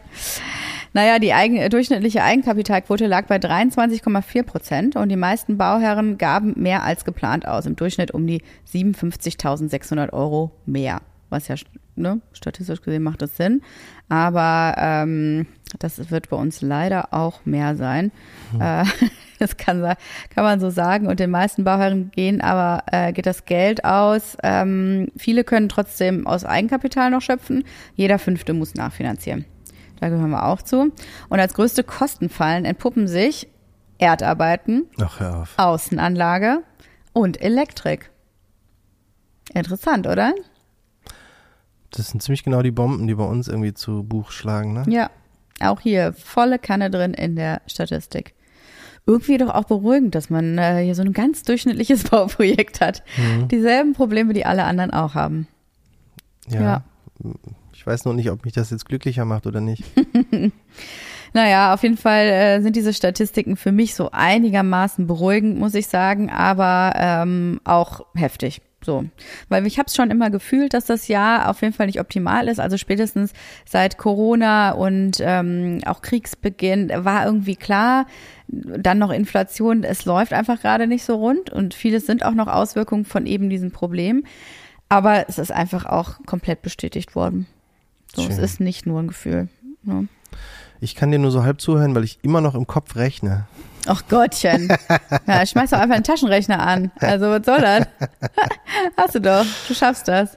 [0.95, 6.55] Naja, die eigen, äh, durchschnittliche Eigenkapitalquote lag bei 23,4 Prozent und die meisten Bauherren gaben
[6.57, 7.67] mehr als geplant aus.
[7.67, 11.03] Im Durchschnitt um die 57.600 Euro mehr.
[11.31, 11.57] Was ja,
[11.97, 13.63] ne, statistisch gesehen macht das Sinn.
[14.09, 15.47] Aber ähm,
[15.81, 18.13] das wird bei uns leider auch mehr sein.
[18.61, 18.85] Äh,
[19.41, 19.83] das kann,
[20.31, 21.09] kann man so sagen.
[21.09, 24.37] Und den meisten Bauherren gehen aber, äh, geht das Geld aus.
[24.45, 27.65] Ähm, viele können trotzdem aus Eigenkapital noch schöpfen.
[27.97, 29.45] Jeder Fünfte muss nachfinanzieren.
[30.05, 30.93] Da gehören wir auch zu.
[31.31, 33.49] Und als größte Kostenfallen entpuppen sich
[33.97, 35.55] Erdarbeiten, Ach, hör auf.
[35.57, 36.59] Außenanlage
[37.15, 38.11] und Elektrik.
[39.55, 40.35] Interessant, oder?
[41.91, 44.85] Das sind ziemlich genau die Bomben, die bei uns irgendwie zu Buch schlagen, ne?
[44.89, 45.11] Ja.
[45.61, 48.35] Auch hier volle Kanne drin in der Statistik.
[49.07, 53.03] Irgendwie doch auch beruhigend, dass man äh, hier so ein ganz durchschnittliches Bauprojekt hat.
[53.51, 55.49] Dieselben Probleme, die alle anderen auch haben.
[56.51, 56.85] ja.
[57.75, 59.85] Ich weiß noch nicht, ob mich das jetzt glücklicher macht oder nicht.
[61.37, 65.89] Naja, auf jeden Fall äh, sind diese Statistiken für mich so einigermaßen beruhigend, muss ich
[65.89, 68.63] sagen, aber ähm, auch heftig.
[68.85, 69.05] So,
[69.49, 72.47] weil ich habe es schon immer gefühlt, dass das Jahr auf jeden Fall nicht optimal
[72.47, 72.61] ist.
[72.61, 73.33] Also spätestens
[73.65, 78.07] seit Corona und ähm, auch Kriegsbeginn war irgendwie klar,
[78.47, 82.47] dann noch Inflation, es läuft einfach gerade nicht so rund und vieles sind auch noch
[82.47, 84.25] Auswirkungen von eben diesem Problem.
[84.89, 87.49] Aber es ist einfach auch komplett bestätigt worden.
[88.15, 89.49] So, es ist nicht nur ein Gefühl.
[89.83, 90.09] Ne?
[90.81, 93.47] Ich kann dir nur so halb zuhören, weil ich immer noch im Kopf rechne.
[93.87, 94.69] Ach Gottchen.
[95.27, 96.91] Ja, schmeiß doch einfach einen Taschenrechner an.
[97.01, 97.87] Also, was soll das?
[98.97, 99.45] Hast du doch.
[99.69, 100.37] Du schaffst das.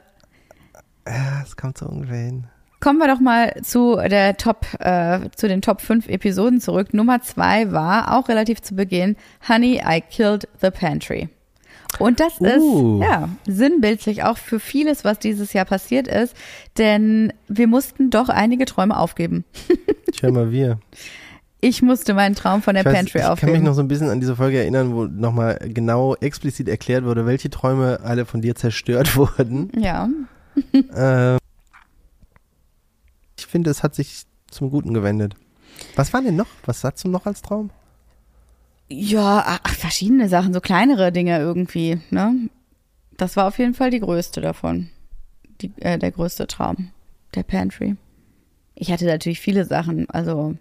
[1.06, 2.48] Ja, es kommt so ungefähr hin.
[2.80, 6.94] Kommen wir doch mal zu der Top, äh, zu den Top 5 Episoden zurück.
[6.94, 9.16] Nummer zwei war auch relativ zu Beginn
[9.48, 11.30] Honey, I Killed the Pantry.
[12.00, 13.02] Und das Uh.
[13.02, 16.36] ist ja sinnbildlich auch für vieles, was dieses Jahr passiert ist,
[16.78, 19.46] denn wir mussten doch einige Träume aufgeben.
[20.14, 20.80] Tja, mal wir.
[21.60, 23.52] Ich musste meinen Traum von der Ich, weiß, Pantry ich kann aufgeben.
[23.54, 27.26] mich noch so ein bisschen an diese Folge erinnern, wo nochmal genau explizit erklärt wurde,
[27.26, 29.72] welche Träume alle von dir zerstört wurden.
[29.76, 30.08] ja,
[30.94, 31.38] äh,
[33.40, 35.36] ich finde, es hat sich zum Guten gewendet.
[35.96, 36.48] Was war denn noch?
[36.66, 37.70] Was hast du noch als Traum?
[38.90, 42.50] Ja, ach, verschiedene Sachen, so kleinere Dinge irgendwie, ne?
[43.18, 44.90] Das war auf jeden Fall die größte davon.
[45.62, 46.92] Die, äh, der größte Traum.
[47.36, 47.96] Der Pantry.
[48.76, 50.56] Ich hatte natürlich viele Sachen, also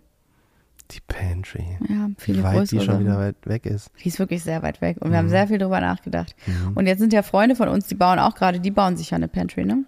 [0.90, 1.64] Die Pantry.
[1.88, 3.06] ja, viele Wie weit größere die schon Sachen.
[3.06, 3.90] wieder weit weg ist.
[4.02, 6.34] Die ist wirklich sehr weit weg und wir haben sehr viel drüber nachgedacht.
[6.74, 9.16] Und jetzt sind ja Freunde von uns, die bauen auch gerade, die bauen sich ja
[9.16, 9.84] eine Pantry, ne?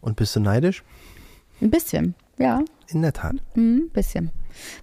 [0.00, 0.82] Und bist du neidisch?
[1.60, 3.34] Ein bisschen, ja, In der Tat.
[3.54, 4.30] mhm, ein bisschen.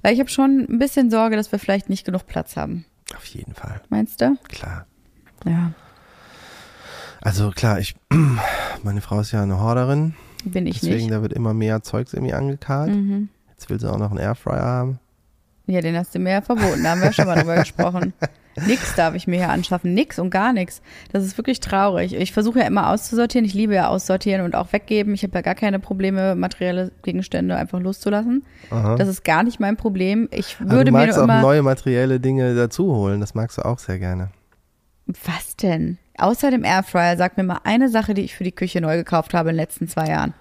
[0.01, 2.85] Weil ich habe schon ein bisschen Sorge, dass wir vielleicht nicht genug Platz haben.
[3.15, 3.81] Auf jeden Fall.
[3.89, 4.35] Meinst du?
[4.47, 4.85] Klar.
[5.45, 5.71] Ja,
[7.21, 7.95] Also klar, ich,
[8.83, 11.11] meine Frau ist ja eine Horderin, bin ich deswegen nicht.
[11.11, 12.89] da wird immer mehr Zeugs irgendwie angekarrt.
[12.89, 13.29] Mhm.
[13.51, 14.99] Jetzt will sie auch noch einen Airfryer haben.
[15.67, 18.13] Ja, den hast du mir ja verboten, da haben wir schon mal drüber gesprochen.
[18.67, 20.81] Nix darf ich mir hier anschaffen, nix und gar nichts.
[21.11, 22.13] Das ist wirklich traurig.
[22.15, 23.45] Ich versuche ja immer auszusortieren.
[23.45, 25.13] Ich liebe ja aussortieren und auch weggeben.
[25.13, 28.45] Ich habe ja gar keine Probleme, materielle Gegenstände einfach loszulassen.
[28.69, 28.95] Aha.
[28.95, 30.29] Das ist gar nicht mein Problem.
[30.31, 31.41] Ich Aber würde du mir magst nur auch immer.
[31.41, 33.19] neue materielle Dinge dazu holen.
[33.19, 34.29] Das magst du auch sehr gerne.
[35.25, 35.97] Was denn?
[36.17, 39.33] Außer dem Airfryer, sag mir mal eine Sache, die ich für die Küche neu gekauft
[39.33, 40.33] habe in den letzten zwei Jahren.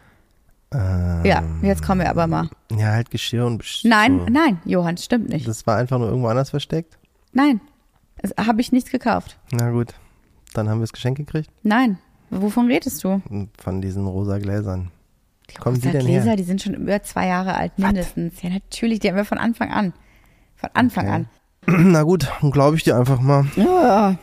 [0.72, 2.48] Ähm, Ja, jetzt kommen wir aber mal.
[2.76, 4.26] Ja, halt Geschirr und Besch- Nein, so.
[4.32, 5.46] nein, Johann, stimmt nicht.
[5.46, 6.96] Das war einfach nur irgendwo anders versteckt.
[7.32, 7.60] Nein,
[8.38, 9.38] habe ich nichts gekauft.
[9.52, 9.94] Na gut,
[10.54, 11.98] dann haben wir das Geschenk gekriegt Nein.
[12.30, 13.20] Wovon redest du?
[13.58, 14.90] von diesen rosa Gläsern.
[15.50, 16.36] Die Kommen die rosa denn Gläser, her?
[16.36, 18.40] die sind schon über zwei Jahre alt, mindestens.
[18.42, 19.92] Ja, natürlich, die haben wir von Anfang an.
[20.56, 21.14] Von Anfang Okay.
[21.14, 21.28] an.
[21.92, 23.46] Na gut, dann glaube ich dir einfach mal.
[23.56, 24.16] Ja.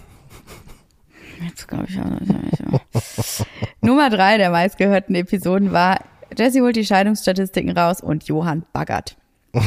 [1.48, 3.46] Jetzt glaube ich auch nicht.
[3.82, 6.00] Nummer drei der meistgehörten Episoden war,
[6.38, 9.16] Jesse holt die Scheidungsstatistiken raus und Johann baggert.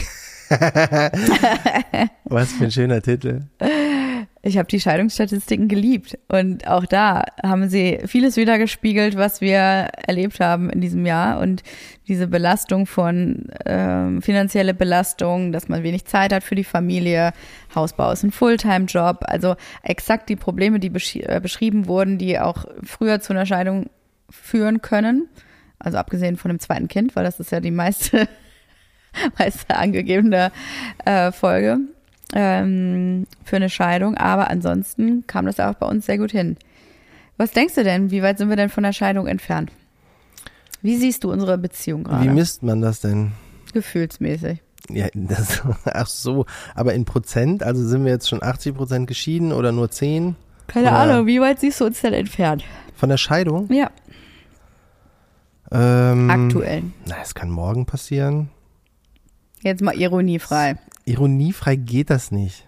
[2.25, 3.43] Was für ein schöner Titel.
[4.47, 6.19] Ich habe die Scheidungsstatistiken geliebt.
[6.29, 11.41] Und auch da haben sie vieles wiedergespiegelt, was wir erlebt haben in diesem Jahr.
[11.41, 11.63] Und
[12.09, 17.33] diese Belastung von ähm, finanzielle Belastung, dass man wenig Zeit hat für die Familie,
[17.75, 22.67] Hausbau ist ein Fulltime-Job, also exakt die Probleme, die besch äh, beschrieben wurden, die auch
[22.83, 23.89] früher zu einer Scheidung
[24.29, 25.27] führen können,
[25.79, 28.29] also abgesehen von dem zweiten Kind, weil das ist ja die meiste,
[29.39, 30.53] meiste angegebene
[31.07, 31.79] äh, Folge
[32.35, 34.17] ähm, für eine Scheidung.
[34.17, 36.57] Aber ansonsten kam das auch bei uns sehr gut hin.
[37.39, 38.11] Was denkst du denn?
[38.11, 39.73] Wie weit sind wir denn von der Scheidung entfernt?
[40.83, 42.31] Wie siehst du unsere Beziehung Wie gerade?
[42.31, 43.33] misst man das denn?
[43.73, 44.59] Gefühlsmäßig.
[44.91, 46.45] Ja, das, ach so,
[46.75, 50.89] aber in Prozent, also sind wir jetzt schon 80 Prozent geschieden oder nur 10 Keine
[50.89, 52.65] Oder- Ahnung, wie weit siehst du uns denn entfernt?
[52.95, 53.73] von der Scheidung?
[53.73, 53.91] Ja,
[55.73, 56.83] Ähm, aktuell.
[57.07, 58.51] Na, es kann morgen passieren.
[59.63, 60.77] Jetzt mal ironiefrei.
[61.05, 62.67] Ironiefrei geht das nicht.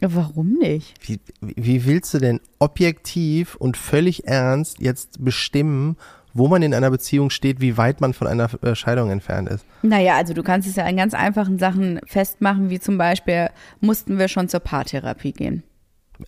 [0.00, 0.94] Warum nicht?
[1.06, 5.96] Wie, wie willst du denn objektiv und völlig ernst jetzt bestimmen,
[6.34, 9.64] wo man in einer Beziehung steht, wie weit man von einer äh, Scheidung entfernt ist?
[9.82, 13.48] Naja, also du kannst es ja in ganz einfachen Sachen festmachen, wie zum Beispiel,
[13.80, 15.64] mussten wir schon zur Paartherapie gehen,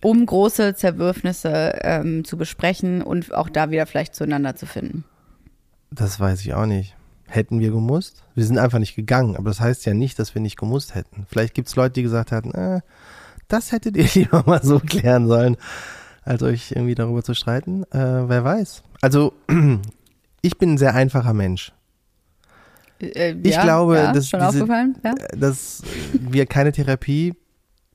[0.01, 5.05] um große Zerwürfnisse ähm, zu besprechen und auch da wieder vielleicht zueinander zu finden.
[5.91, 6.95] Das weiß ich auch nicht.
[7.33, 8.23] Hätten wir gemusst?
[8.35, 11.25] Wir sind einfach nicht gegangen, aber das heißt ja nicht, dass wir nicht gemusst hätten.
[11.29, 12.81] Vielleicht gibt es Leute, die gesagt hatten, äh,
[13.47, 15.55] das hättet ihr lieber mal so klären sollen,
[16.23, 17.83] als euch irgendwie darüber zu streiten.
[17.91, 18.83] Äh, wer weiß.
[19.01, 19.33] Also,
[20.41, 21.71] ich bin ein sehr einfacher Mensch.
[23.01, 24.67] Äh, Ich ja, glaube, ja, dass diese-
[25.03, 25.15] ja?
[25.37, 27.33] dass wir keine Therapie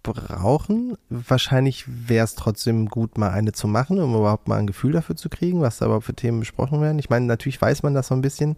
[0.02, 0.96] brauchen.
[1.10, 5.16] Wahrscheinlich wäre es trotzdem gut, mal eine zu machen, um überhaupt mal ein Gefühl dafür
[5.16, 6.98] zu kriegen, was da überhaupt für Themen besprochen werden.
[6.98, 8.56] Ich meine, natürlich weiß man das so ein bisschen,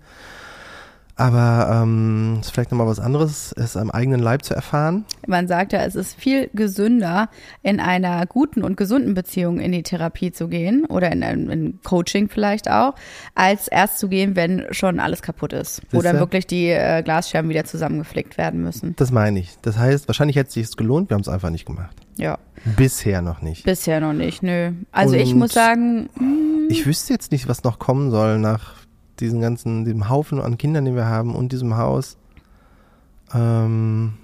[1.19, 5.05] aber ähm, ist vielleicht nochmal was anderes, es am eigenen Leib zu erfahren.
[5.27, 7.29] Man sagt ja, es ist viel gesünder,
[7.63, 11.81] in einer guten und gesunden Beziehung in die Therapie zu gehen oder in ein in
[11.83, 12.95] Coaching vielleicht auch,
[13.35, 16.03] als erst zu gehen, wenn schon alles kaputt ist, Siehste?
[16.03, 18.95] dann wirklich die äh, Glasscherben wieder zusammengeflickt werden müssen.
[18.97, 19.57] Das meine ich.
[19.63, 21.97] Das heißt, wahrscheinlich hätte es sich gelohnt, wir haben es einfach nicht gemacht.
[22.17, 22.39] Ja,
[22.77, 23.65] Bisher noch nicht.
[23.65, 24.73] bisher noch nicht, nö.
[24.93, 26.09] Also ich Und- muss sagen,
[26.71, 28.75] Ich wüsste jetzt nicht, was noch kommen soll nach
[29.21, 32.17] diesen ganzen, dem Haufen an Kindern, den wir haben und diesem Haus.
[33.35, 34.15] Ähm,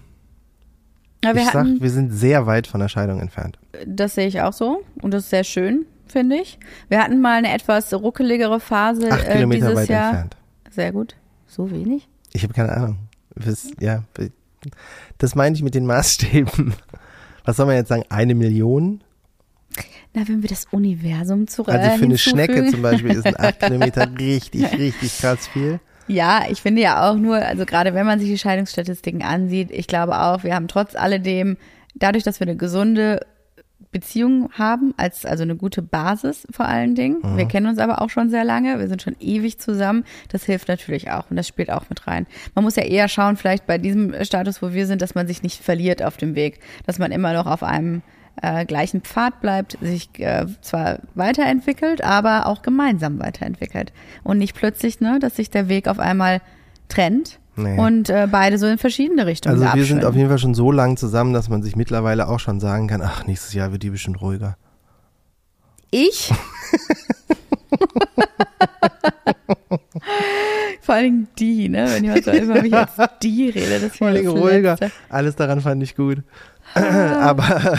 [1.25, 3.59] ja, wir ich sag, hatten, wir sind sehr weit von der Scheidung entfernt.
[3.87, 6.59] das sehe ich auch so und das ist sehr schön, finde ich.
[6.89, 10.09] Wir hatten mal eine etwas ruckeligere Phase Acht äh, Kilometer dieses weit Jahr.
[10.11, 10.37] entfernt.
[10.71, 11.17] Sehr gut.
[11.47, 12.09] So wenig?
[12.33, 12.99] Ich habe keine Ahnung.
[13.37, 14.05] Das, ja,
[15.19, 16.75] das meine ich mit den Maßstäben.
[17.45, 18.05] Was soll man jetzt sagen?
[18.09, 19.03] Eine Million?
[20.15, 23.61] Na, wenn wir das Universum zu Also für eine Schnecke zum Beispiel ist ein acht
[23.61, 25.81] Kilometer richtig, richtig krass viel.
[26.07, 29.87] Ja, ich finde ja auch nur, also gerade wenn man sich die Scheidungsstatistiken ansieht, ich
[29.87, 31.57] glaube auch, wir haben trotz alledem,
[31.95, 33.21] dadurch, dass wir eine gesunde
[33.91, 37.37] Beziehung haben, als also eine gute Basis vor allen Dingen.
[37.37, 40.05] Wir kennen uns aber auch schon sehr lange, wir sind schon ewig zusammen.
[40.29, 42.27] Das hilft natürlich auch und das spielt auch mit rein.
[42.57, 45.45] Man muss ja eher schauen, vielleicht bei diesem Status, wo wir sind, dass man sich
[45.45, 48.03] nicht verliert auf dem Weg, dass man immer noch auf einem
[48.43, 53.93] äh, gleichen Pfad bleibt, sich äh, zwar weiterentwickelt, aber auch gemeinsam weiterentwickelt.
[54.23, 56.41] Und nicht plötzlich, ne, dass sich der Weg auf einmal
[56.89, 57.39] trennt.
[57.57, 57.79] Nee.
[57.79, 60.73] Und äh, beide so in verschiedene Richtungen Also wir sind auf jeden Fall schon so
[60.73, 63.91] lang zusammen, dass man sich mittlerweile auch schon sagen kann, ach, nächstes Jahr wird die
[63.91, 64.57] bestimmt ruhiger.
[65.91, 66.33] Ich?
[70.81, 71.87] Vor allen Dingen die, ne?
[71.89, 72.93] Wenn jemand so über mich als
[73.23, 74.77] die redet, das Vor wäre allem ruhiger.
[74.79, 74.91] Letzte.
[75.09, 76.23] Alles daran fand ich gut.
[76.75, 77.79] Aber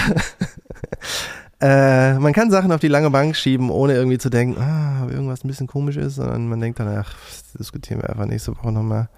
[1.62, 5.12] äh, man kann Sachen auf die lange Bank schieben, ohne irgendwie zu denken, ah, ob
[5.12, 8.56] irgendwas ein bisschen komisch ist, sondern man denkt dann, ach, das diskutieren wir einfach nächste
[8.56, 9.10] Woche nochmal.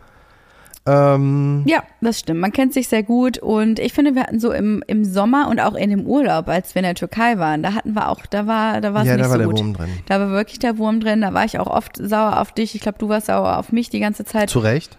[0.87, 2.39] Ähm, Ja, das stimmt.
[2.39, 5.59] Man kennt sich sehr gut und ich finde, wir hatten so im, im Sommer und
[5.59, 8.47] auch in dem Urlaub, als wir in der Türkei waren, da hatten wir auch, da
[8.47, 9.57] war, da war es ja, nicht da war so der gut.
[9.59, 9.89] Wurm drin.
[10.05, 11.21] Da war wirklich der Wurm drin.
[11.21, 12.73] Da war ich auch oft sauer auf dich.
[12.73, 14.49] Ich glaube, du warst sauer auf mich die ganze Zeit.
[14.49, 14.97] Zu Recht.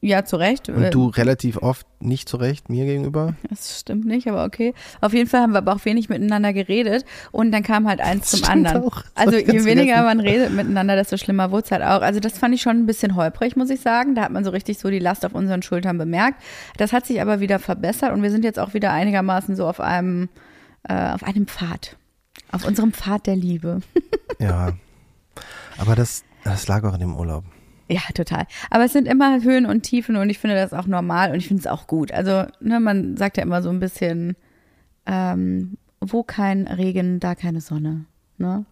[0.00, 0.68] Ja, zu Recht.
[0.68, 3.34] Und du relativ oft nicht zu Recht mir gegenüber.
[3.50, 4.72] Das stimmt nicht, aber okay.
[5.00, 8.30] Auf jeden Fall haben wir aber auch wenig miteinander geredet und dann kam halt eins
[8.30, 8.84] zum anderen.
[8.84, 9.02] auch.
[9.16, 10.04] Also je weniger vergessen.
[10.04, 12.02] man redet miteinander, desto schlimmer wurde es halt auch.
[12.02, 14.14] Also das fand ich schon ein bisschen holprig, muss ich sagen.
[14.14, 16.40] Da hat man so richtig so die Last auf unseren Schultern bemerkt.
[16.76, 19.80] Das hat sich aber wieder verbessert und wir sind jetzt auch wieder einigermaßen so auf
[19.80, 20.28] einem,
[20.88, 21.96] äh, auf einem Pfad.
[22.52, 23.80] Auf unserem Pfad der Liebe.
[24.38, 24.74] Ja.
[25.78, 27.44] Aber das, das lag auch in dem Urlaub.
[27.88, 28.46] Ja, total.
[28.70, 31.48] Aber es sind immer Höhen und Tiefen und ich finde das auch normal und ich
[31.48, 32.12] finde es auch gut.
[32.12, 34.36] Also, ne, man sagt ja immer so ein bisschen,
[35.06, 38.04] ähm, wo kein Regen, da keine Sonne.
[38.36, 38.64] Ne?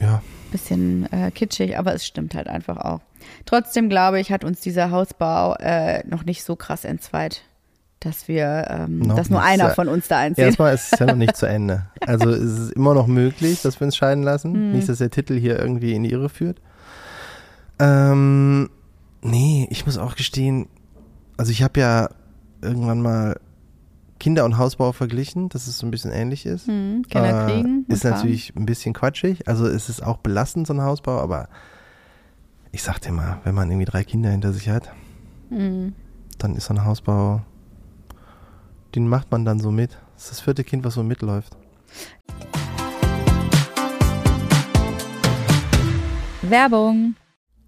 [0.00, 0.22] Ja.
[0.50, 3.00] Bisschen äh, kitschig, aber es stimmt halt einfach auch.
[3.46, 7.42] Trotzdem glaube ich, hat uns dieser Hausbau äh, noch nicht so krass entzweit,
[8.00, 10.44] dass wir, ähm, Noch dass nur einer von uns da einzieht.
[10.44, 11.86] Erstmal ist es ja noch nicht zu Ende.
[12.00, 14.72] Also es ist immer noch möglich, dass wir uns scheiden lassen.
[14.72, 16.60] Nicht, dass der Titel hier irgendwie in die Irre führt.
[17.84, 18.70] Ähm,
[19.22, 20.68] nee, ich muss auch gestehen,
[21.36, 22.10] also ich habe ja
[22.60, 23.40] irgendwann mal
[24.20, 26.68] Kinder- und Hausbau verglichen, dass es so ein bisschen ähnlich ist.
[26.68, 27.84] Hm, Kinder Äh, kriegen.
[27.88, 29.48] Ist natürlich ein bisschen quatschig.
[29.48, 31.48] Also es ist auch belastend, so ein Hausbau, aber
[32.70, 34.92] ich sag dir mal, wenn man irgendwie drei Kinder hinter sich hat,
[35.48, 35.92] Hm.
[36.38, 37.42] dann ist so ein Hausbau,
[38.94, 39.98] den macht man dann so mit.
[40.14, 41.56] Das ist das vierte Kind, was so mitläuft.
[46.42, 47.14] Werbung.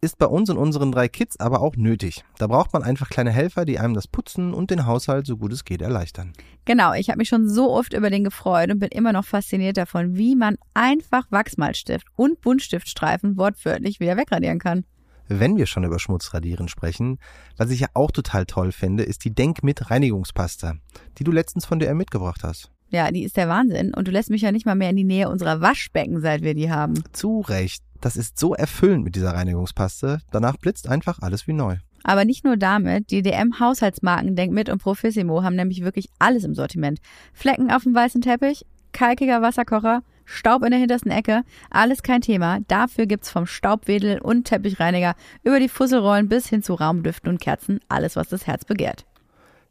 [0.00, 2.22] Ist bei uns und unseren drei Kids aber auch nötig.
[2.38, 5.52] Da braucht man einfach kleine Helfer, die einem das Putzen und den Haushalt so gut
[5.52, 6.34] es geht erleichtern.
[6.66, 9.76] Genau, ich habe mich schon so oft über den gefreut und bin immer noch fasziniert
[9.76, 14.84] davon, wie man einfach Wachsmalstift und Buntstiftstreifen wortwörtlich wieder wegradieren kann.
[15.26, 17.18] Wenn wir schon über Schmutzradieren sprechen,
[17.56, 20.76] was ich ja auch total toll finde, ist die Denk mit Reinigungspasta,
[21.18, 22.70] die du letztens von DM mitgebracht hast.
[22.90, 25.04] Ja, die ist der Wahnsinn und du lässt mich ja nicht mal mehr in die
[25.04, 26.94] Nähe unserer Waschbecken, seit wir die haben.
[27.12, 27.82] Zu Recht.
[28.00, 30.20] Das ist so erfüllend mit dieser Reinigungspaste.
[30.30, 31.76] Danach blitzt einfach alles wie neu.
[32.04, 37.00] Aber nicht nur damit, die DM-Haushaltsmarken Denkmit und Profissimo haben nämlich wirklich alles im Sortiment.
[37.34, 42.60] Flecken auf dem weißen Teppich, kalkiger Wasserkocher, Staub in der hintersten Ecke, alles kein Thema.
[42.68, 47.80] Dafür gibt's vom Staubwedel und Teppichreiniger über die Fusselrollen bis hin zu Raumdüften und Kerzen
[47.88, 49.06] alles, was das Herz begehrt.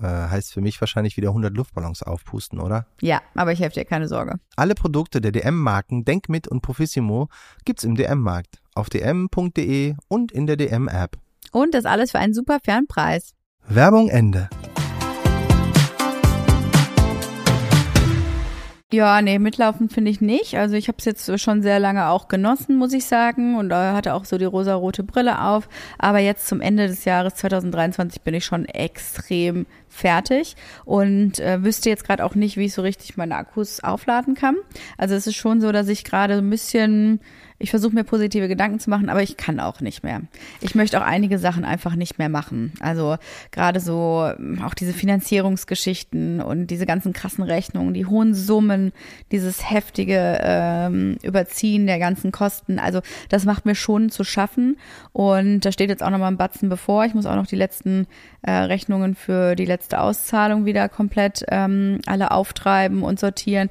[0.00, 2.86] Äh, heißt für mich wahrscheinlich wieder 100 Luftballons aufpusten, oder?
[3.00, 4.36] Ja, aber ich helfe dir, keine Sorge.
[4.56, 7.28] Alle Produkte der DM-Marken Denkmit und Profissimo
[7.64, 11.18] gibt's im DM-Markt, auf dm.de und in der DM-App.
[11.52, 13.34] Und das alles für einen super fairen Preis.
[13.68, 14.48] Werbung Ende.
[18.92, 20.56] Ja, nee, mitlaufen finde ich nicht.
[20.56, 23.56] Also ich habe es jetzt schon sehr lange auch genossen, muss ich sagen.
[23.56, 25.68] Und äh, hatte auch so die rosarote Brille auf.
[25.96, 31.88] Aber jetzt zum Ende des Jahres 2023 bin ich schon extrem fertig und äh, wüsste
[31.88, 34.56] jetzt gerade auch nicht, wie ich so richtig meine Akkus aufladen kann.
[34.98, 37.20] Also es ist schon so, dass ich gerade ein bisschen
[37.62, 40.22] Ich versuche mir positive Gedanken zu machen, aber ich kann auch nicht mehr.
[40.62, 42.72] Ich möchte auch einige Sachen einfach nicht mehr machen.
[42.80, 43.18] Also
[43.50, 48.92] gerade so ähm, auch diese Finanzierungsgeschichten und diese ganzen krassen Rechnungen, die hohen Summen,
[49.30, 52.78] dieses heftige ähm, Überziehen der ganzen Kosten.
[52.78, 54.78] Also das macht mir schon zu schaffen.
[55.12, 57.04] Und da steht jetzt auch noch mal ein Batzen bevor.
[57.04, 58.06] Ich muss auch noch die letzten
[58.40, 63.68] äh, Rechnungen für die letzte Auszahlung wieder komplett ähm, alle auftreiben und sortieren.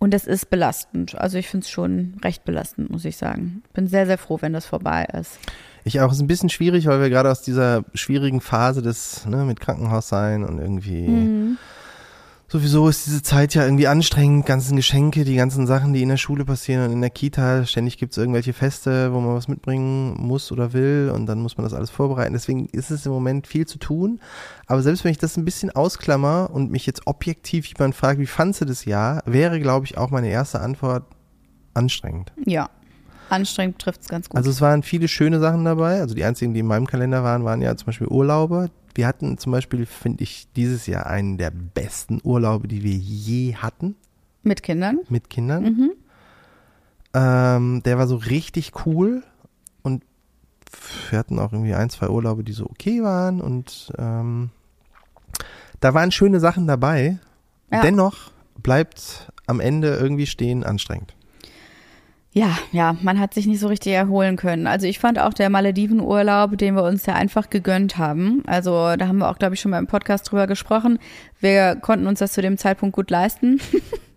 [0.00, 1.14] Und das ist belastend.
[1.16, 3.62] Also ich finde es schon recht belastend, muss ich sagen.
[3.74, 5.38] Bin sehr, sehr froh, wenn das vorbei ist.
[5.84, 6.08] Ich auch.
[6.10, 9.60] Es ist ein bisschen schwierig, weil wir gerade aus dieser schwierigen Phase des, ne, mit
[9.60, 11.58] Krankenhaus sein und irgendwie Mhm.
[12.50, 16.16] Sowieso ist diese Zeit ja irgendwie anstrengend, ganzen Geschenke, die ganzen Sachen, die in der
[16.16, 20.16] Schule passieren und in der Kita, ständig gibt es irgendwelche Feste, wo man was mitbringen
[20.18, 22.32] muss oder will und dann muss man das alles vorbereiten.
[22.32, 24.20] Deswegen ist es im Moment viel zu tun.
[24.66, 28.26] Aber selbst wenn ich das ein bisschen ausklammer und mich jetzt objektiv jemand fragt, wie
[28.26, 31.04] fandst du das Jahr, wäre, glaube ich, auch meine erste Antwort
[31.74, 32.32] anstrengend.
[32.44, 32.68] Ja.
[33.28, 34.36] Anstrengend trifft es ganz gut.
[34.36, 36.00] Also es waren viele schöne Sachen dabei.
[36.00, 38.70] Also die einzigen, die in meinem Kalender waren, waren ja zum Beispiel Urlaube.
[38.94, 43.54] Wir hatten zum Beispiel, finde ich, dieses Jahr einen der besten Urlaube, die wir je
[43.54, 43.96] hatten
[44.42, 45.00] Mit Kindern.
[45.08, 45.62] mit Kindern.
[45.64, 45.92] Mhm.
[47.12, 49.22] Ähm, der war so richtig cool
[49.82, 50.04] und
[51.10, 54.50] wir hatten auch irgendwie ein, zwei Urlaube, die so okay waren und ähm,
[55.80, 57.18] da waren schöne Sachen dabei.
[57.72, 57.82] Ja.
[57.82, 58.30] Dennoch
[58.62, 61.14] bleibt am Ende irgendwie stehen anstrengend.
[62.32, 64.68] Ja, ja, man hat sich nicht so richtig erholen können.
[64.68, 68.44] Also ich fand auch der Maledivenurlaub, den wir uns ja einfach gegönnt haben.
[68.46, 71.00] Also da haben wir auch, glaube ich, schon mal im Podcast drüber gesprochen.
[71.40, 73.60] Wir konnten uns das zu dem Zeitpunkt gut leisten.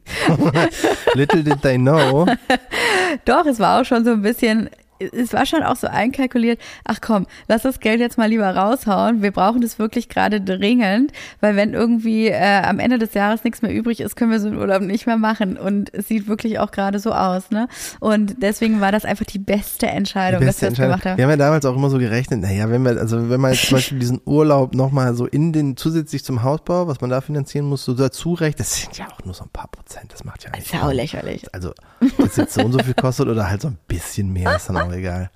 [1.16, 2.28] Little did they know.
[3.26, 4.70] Doch, es war auch schon so ein bisschen,
[5.12, 9.22] es war schon auch so einkalkuliert, ach komm, lass das Geld jetzt mal lieber raushauen.
[9.22, 11.12] Wir brauchen das wirklich gerade dringend,
[11.42, 14.48] weil wenn irgendwie äh, am Ende des Jahres nichts mehr übrig ist, können wir so
[14.48, 15.58] einen Urlaub nicht mehr machen.
[15.58, 17.68] Und es sieht wirklich auch gerade so aus, ne?
[18.00, 21.18] Und deswegen war das einfach die beste Entscheidung, Die beste dass wir das gemacht haben.
[21.18, 23.68] Wir haben ja damals auch immer so gerechnet, naja, wenn wir, also wenn man jetzt
[23.68, 27.66] zum Beispiel diesen Urlaub nochmal so in den, zusätzlich zum Hausbau, was man da finanzieren
[27.66, 30.44] muss, so dazu rechnet, das sind ja auch nur so ein paar Prozent, das macht
[30.44, 30.68] ja nicht.
[30.68, 31.46] Sau lächerlich.
[31.54, 31.74] Also,
[32.18, 34.78] das jetzt so und so viel kostet oder halt so ein bisschen mehr, ist dann
[34.78, 35.30] auch egal.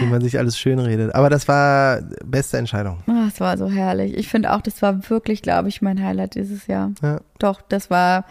[0.00, 1.14] Wie man sich alles schön redet.
[1.14, 3.02] Aber das war beste Entscheidung.
[3.08, 4.16] Oh, es war so herrlich.
[4.16, 6.92] Ich finde auch, das war wirklich, glaube ich, mein Highlight dieses Jahr.
[7.02, 7.20] Ja.
[7.38, 8.24] Doch, das war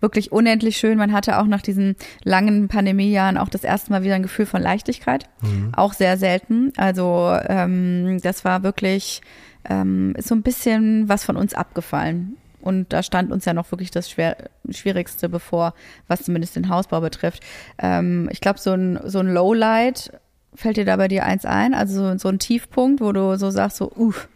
[0.00, 0.98] wirklich unendlich schön.
[0.98, 4.62] Man hatte auch nach diesen langen Pandemiejahren auch das erste Mal wieder ein Gefühl von
[4.62, 5.28] Leichtigkeit.
[5.76, 6.72] Auch sehr selten.
[6.76, 9.20] Also ähm, das war wirklich,
[9.68, 12.36] ähm, ist so ein bisschen was von uns abgefallen.
[12.60, 14.36] Und da stand uns ja noch wirklich das Schwer
[14.70, 15.74] Schwierigste bevor,
[16.08, 17.42] was zumindest den Hausbau betrifft.
[17.78, 20.12] Ähm, ich glaube, so ein, so ein Lowlight,
[20.54, 21.74] fällt dir da bei dir eins ein?
[21.74, 24.28] Also so, ein Tiefpunkt, wo du so sagst, so, uff,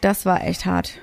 [0.00, 0.98] das war echt hart.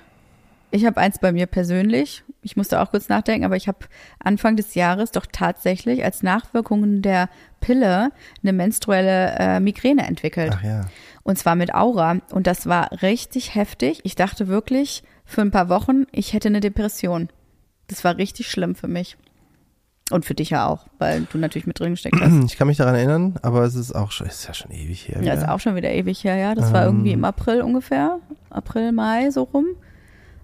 [0.72, 2.24] Ich habe eins bei mir persönlich.
[2.42, 3.80] Ich musste auch kurz nachdenken, aber ich habe
[4.20, 7.28] Anfang des Jahres doch tatsächlich als Nachwirkungen der
[7.60, 8.12] Pille
[8.44, 10.54] eine menstruelle äh, Migräne entwickelt.
[10.56, 10.86] Ach ja.
[11.24, 12.18] Und zwar mit Aura.
[12.32, 14.02] Und das war richtig heftig.
[14.04, 17.30] Ich dachte wirklich für ein paar Wochen, ich hätte eine Depression.
[17.88, 19.16] Das war richtig schlimm für mich.
[20.12, 22.34] Und für dich ja auch, weil du natürlich mit drin gesteckt hast.
[22.46, 25.22] Ich kann mich daran erinnern, aber es ist auch schon, ist ja schon ewig her.
[25.22, 26.56] Ja, ist auch schon wieder ewig her, ja.
[26.56, 28.18] Das war irgendwie im April ungefähr.
[28.50, 29.68] April, Mai, so rum.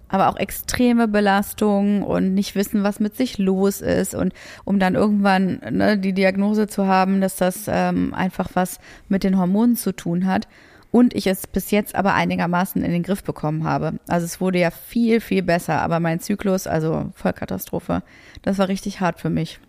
[0.08, 4.14] Aber auch extreme Belastung und nicht wissen, was mit sich los ist.
[4.14, 9.24] Und um dann irgendwann ne, die Diagnose zu haben, dass das ähm, einfach was mit
[9.24, 10.46] den Hormonen zu tun hat.
[10.90, 13.94] Und ich es bis jetzt aber einigermaßen in den Griff bekommen habe.
[14.08, 15.82] Also es wurde ja viel, viel besser.
[15.82, 18.02] Aber mein Zyklus, also Vollkatastrophe,
[18.42, 19.60] das war richtig hart für mich.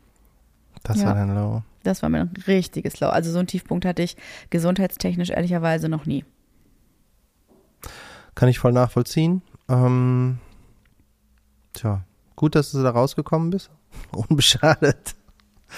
[0.84, 1.08] das ja.
[1.08, 1.64] war dann low.
[1.84, 3.08] Das war mir ein richtiges Low.
[3.10, 4.16] Also so einen Tiefpunkt hatte ich
[4.50, 6.26] gesundheitstechnisch ehrlicherweise noch nie.
[8.36, 9.42] Kann ich voll nachvollziehen.
[9.68, 10.38] Ähm,
[11.74, 12.04] tja,
[12.36, 13.70] gut, dass du da rausgekommen bist.
[14.12, 15.17] Unbeschadet.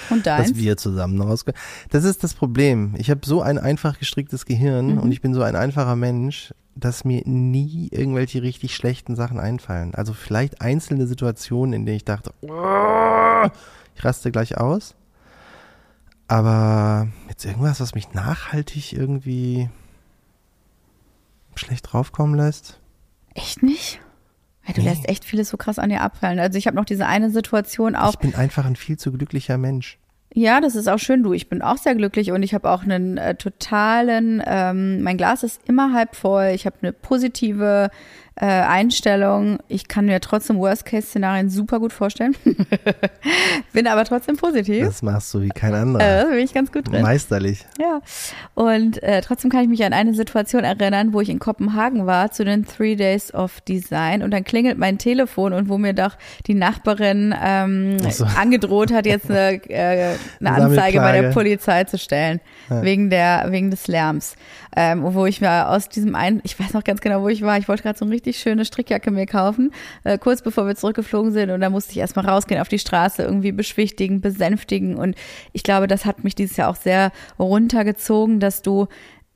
[0.10, 0.58] Und dass deins?
[0.58, 1.60] wir zusammen rauskommen.
[1.90, 2.94] Das ist das Problem.
[2.98, 4.98] Ich habe so ein einfach gestricktes Gehirn Mhm.
[5.00, 9.96] und ich bin so ein einfacher Mensch, dass mir nie irgendwelche richtig schlechten Sachen einfallen.
[9.96, 13.48] Also vielleicht einzelne Situationen, in denen ich dachte, "Oh,
[13.96, 14.96] ich raste gleich aus.
[16.28, 19.70] Aber jetzt irgendwas, was mich nachhaltig irgendwie
[21.56, 22.80] schlecht draufkommen lässt.
[23.34, 24.00] Echt nicht?
[24.70, 24.90] Ja, du Nee.
[24.90, 26.40] lässt echt vieles so krass an dir abfallen.
[26.40, 28.12] Also ich habe noch diese eine Situation auch.
[28.14, 29.98] Ich bin einfach ein viel zu glücklicher Mensch.
[30.32, 31.34] Ja, das ist auch schön, du.
[31.34, 35.42] Ich bin auch sehr glücklich und ich habe auch einen äh, totalen, ähm, mein Glas
[35.42, 36.52] ist immer halb voll.
[36.54, 37.90] Ich habe eine positive
[38.40, 39.60] äh, Einstellung.
[39.68, 42.36] Ich kann mir trotzdem Worst-Case-Szenarien super gut vorstellen.
[43.74, 44.86] bin aber trotzdem positiv.
[44.86, 46.04] Das machst du wie kein anderer.
[46.04, 47.02] Äh, da bin ich ganz gut drin.
[47.02, 47.66] Meisterlich.
[47.80, 48.00] Ja.
[48.54, 52.32] Und äh, trotzdem kann ich mich an eine Situation erinnern, wo ich in Kopenhagen war
[52.32, 56.16] zu den Three Days of Design und dann klingelt mein Telefon und wo mir doch
[56.48, 58.24] die Nachbarin ähm, so.
[58.24, 62.40] angedroht hat, jetzt eine, äh, eine Anzeige bei der Polizei zu stellen
[62.70, 62.82] ja.
[62.84, 64.36] wegen der wegen des Lärms,
[64.82, 67.58] ähm, wo ich mir aus diesem einen, ich weiß noch ganz genau, wo ich war.
[67.58, 69.74] Ich wollte gerade so eine richtig schöne Strickjacke mir kaufen,
[70.06, 71.50] äh, kurz bevor wir zurückgeflogen sind.
[71.50, 74.96] Und da musste ich erstmal rausgehen auf die Straße, irgendwie beschwichtigen, besänftigen.
[74.96, 75.18] Und
[75.52, 78.88] ich glaube, das hat mich dieses Jahr auch sehr runtergezogen, dass du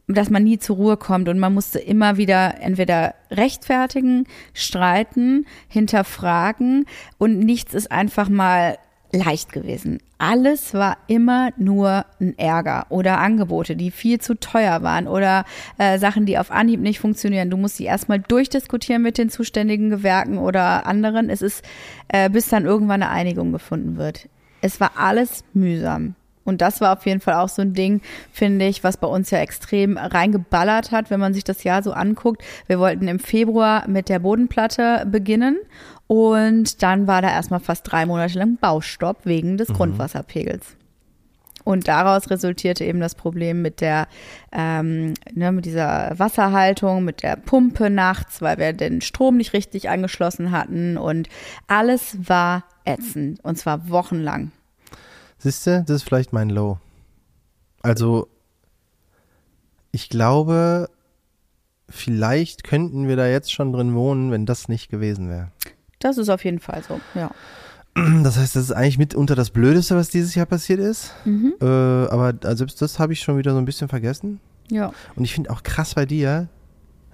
[0.08, 1.28] dass man nie zur Ruhe kommt.
[1.28, 6.86] Und man musste immer wieder entweder rechtfertigen, streiten, hinterfragen.
[7.18, 8.78] Und nichts ist einfach mal
[9.14, 10.00] leicht gewesen.
[10.18, 15.46] Alles war immer nur ein Ärger oder Angebote, die viel zu teuer waren oder
[15.78, 17.50] äh, Sachen, die auf Anhieb nicht funktionieren.
[17.50, 21.30] Du musst sie erstmal durchdiskutieren mit den zuständigen Gewerken oder anderen.
[21.30, 21.64] Es ist,
[22.08, 24.28] äh, bis dann irgendwann eine Einigung gefunden wird.
[24.62, 26.16] Es war alles mühsam.
[26.46, 28.02] Und das war auf jeden Fall auch so ein Ding,
[28.32, 31.94] finde ich, was bei uns ja extrem reingeballert hat, wenn man sich das Jahr so
[31.94, 32.44] anguckt.
[32.68, 35.58] Wir wollten im Februar mit der Bodenplatte beginnen
[36.08, 39.74] und dann war da erstmal fast drei Monate lang Baustopp wegen des mhm.
[39.74, 40.76] Grundwasserpegels.
[41.64, 44.08] Und daraus resultierte eben das Problem mit der,
[44.52, 49.90] ähm, ne, mit dieser Wasserhaltung, mit der Pumpe nachts, weil wir den Strom nicht richtig
[49.90, 51.30] angeschlossen hatten und
[51.68, 54.52] alles war ätzend und zwar wochenlang.
[55.38, 56.80] Siehst du, das ist vielleicht mein Low.
[57.82, 58.28] Also,
[59.92, 60.90] ich glaube,
[61.90, 65.52] vielleicht könnten wir da jetzt schon drin wohnen, wenn das nicht gewesen wäre.
[66.04, 67.32] Das ist auf jeden Fall so, ja.
[68.24, 71.14] Das heißt, das ist eigentlich mitunter das Blödeste, was dieses Jahr passiert ist.
[71.26, 71.54] Mhm.
[71.62, 74.40] Äh, aber selbst das habe ich schon wieder so ein bisschen vergessen.
[74.70, 74.92] Ja.
[75.16, 76.48] Und ich finde auch krass bei dir,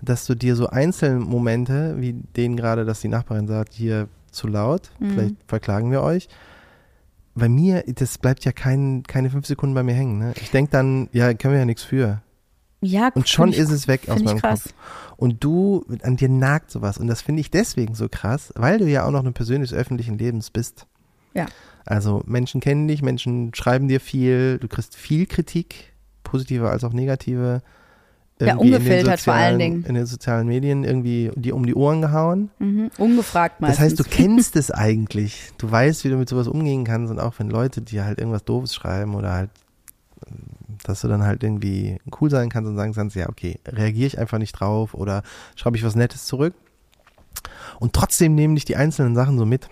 [0.01, 4.47] dass du dir so einzelne Momente, wie den gerade, dass die Nachbarin sagt, hier zu
[4.47, 5.11] laut, mhm.
[5.11, 6.29] vielleicht verklagen wir euch,
[7.35, 10.19] bei mir, das bleibt ja kein, keine fünf Sekunden bei mir hängen.
[10.19, 10.33] Ne?
[10.41, 12.21] Ich denke dann, ja, können wir ja nichts für.
[12.81, 14.73] Ja, und schon ist es weg aus meinem Kopf.
[15.17, 16.97] Und du, an dir nagt sowas.
[16.97, 19.73] Und das finde ich deswegen so krass, weil du ja auch noch eine Person des
[19.73, 20.87] öffentlichen Lebens bist.
[21.33, 21.47] Ja.
[21.85, 26.93] Also Menschen kennen dich, Menschen schreiben dir viel, du kriegst viel Kritik, positive als auch
[26.93, 27.61] negative
[28.41, 29.83] ja, ungefiltert vor allen Dingen.
[29.83, 32.49] In den sozialen Medien irgendwie die um die Ohren gehauen.
[32.59, 32.89] Mhm.
[32.97, 33.77] Ungefragt meistens.
[33.77, 35.51] Das heißt, du kennst es eigentlich.
[35.57, 38.45] Du weißt, wie du mit sowas umgehen kannst und auch wenn Leute dir halt irgendwas
[38.45, 39.49] Doofes schreiben oder halt,
[40.83, 44.19] dass du dann halt irgendwie cool sein kannst und sagen kannst, ja, okay, reagiere ich
[44.19, 45.23] einfach nicht drauf oder
[45.55, 46.53] schreibe ich was Nettes zurück.
[47.79, 49.69] Und trotzdem nehmen dich die einzelnen Sachen so mit.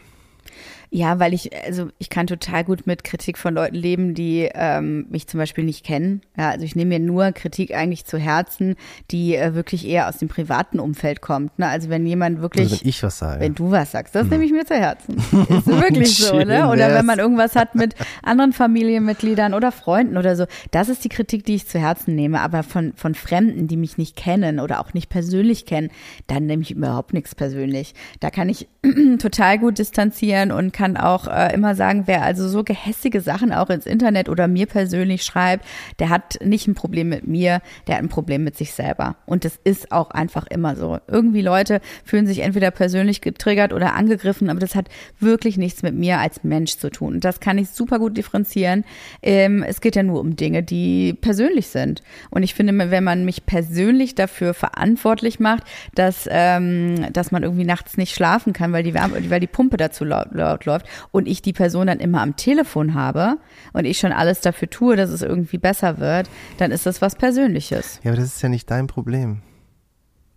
[0.89, 5.05] Ja, weil ich, also ich kann total gut mit Kritik von Leuten leben, die ähm,
[5.09, 6.21] mich zum Beispiel nicht kennen.
[6.37, 8.75] Ja, also ich nehme mir nur Kritik eigentlich zu Herzen,
[9.11, 11.59] die äh, wirklich eher aus dem privaten Umfeld kommt.
[11.59, 11.67] Ne?
[11.67, 12.71] Also wenn jemand wirklich.
[12.71, 13.41] Also wenn ich was sage.
[13.41, 14.29] Wenn du was sagst, das hm.
[14.29, 15.17] nehme ich mir zu Herzen.
[15.17, 15.31] Ist
[15.67, 16.69] wirklich so, ne?
[16.69, 20.45] Oder wenn man irgendwas hat mit anderen Familienmitgliedern oder Freunden oder so.
[20.71, 22.39] Das ist die Kritik, die ich zu Herzen nehme.
[22.39, 25.89] Aber von, von Fremden, die mich nicht kennen oder auch nicht persönlich kennen,
[26.27, 27.93] dann nehme ich überhaupt nichts persönlich.
[28.21, 28.69] Da kann ich
[29.19, 33.71] total gut distanzieren und kann auch äh, immer sagen, wer also so gehässige Sachen auch
[33.71, 35.65] ins Internet oder mir persönlich schreibt,
[35.97, 39.15] der hat nicht ein Problem mit mir, der hat ein Problem mit sich selber.
[39.25, 40.99] Und das ist auch einfach immer so.
[41.07, 44.87] Irgendwie Leute fühlen sich entweder persönlich getriggert oder angegriffen, aber das hat
[45.19, 47.15] wirklich nichts mit mir als Mensch zu tun.
[47.15, 48.85] Und das kann ich super gut differenzieren.
[49.23, 52.03] Ähm, es geht ja nur um Dinge, die persönlich sind.
[52.29, 55.63] Und ich finde, wenn man mich persönlich dafür verantwortlich macht,
[55.95, 59.77] dass, ähm, dass man irgendwie nachts nicht schlafen kann, weil die Wärme, weil die Pumpe
[59.77, 63.37] dazu laut, laut läuft und ich die Person dann immer am Telefon habe
[63.73, 67.15] und ich schon alles dafür tue, dass es irgendwie besser wird, dann ist das was
[67.15, 67.99] Persönliches.
[68.03, 69.41] Ja, aber das ist ja nicht dein Problem.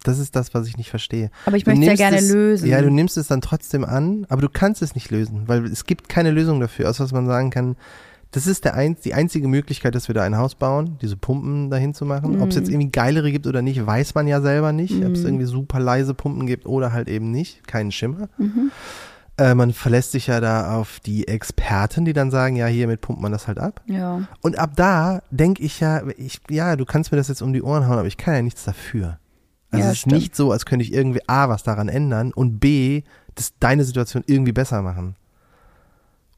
[0.03, 1.31] Das ist das, was ich nicht verstehe.
[1.45, 2.69] Aber ich möchte es ja gerne es, lösen.
[2.71, 5.85] Ja, du nimmst es dann trotzdem an, aber du kannst es nicht lösen, weil es
[5.85, 7.77] gibt keine Lösung dafür, außer dass man sagen kann,
[8.33, 11.69] das ist der ein, die einzige Möglichkeit, dass wir da ein Haus bauen, diese Pumpen
[11.69, 12.39] dahin zu machen.
[12.39, 12.43] Mm.
[12.43, 14.95] Ob es jetzt irgendwie geilere gibt oder nicht, weiß man ja selber nicht.
[14.95, 15.07] Mm.
[15.07, 15.27] Ob es mhm.
[15.27, 17.67] irgendwie super leise Pumpen gibt oder halt eben nicht.
[17.67, 18.29] Keinen Schimmer.
[18.39, 18.71] Mhm.
[19.41, 23.23] Äh, man verlässt sich ja da auf die Experten, die dann sagen, ja, hiermit pumpt
[23.23, 23.81] man das halt ab.
[23.87, 24.29] Ja.
[24.43, 27.63] Und ab da denke ich ja, ich, ja, du kannst mir das jetzt um die
[27.63, 29.19] Ohren hauen, aber ich kann ja nichts dafür.
[29.71, 30.15] Also ja, es ist stimmt.
[30.15, 33.03] nicht so, als könnte ich irgendwie A, was daran ändern und B,
[33.35, 35.17] das deine Situation irgendwie besser machen.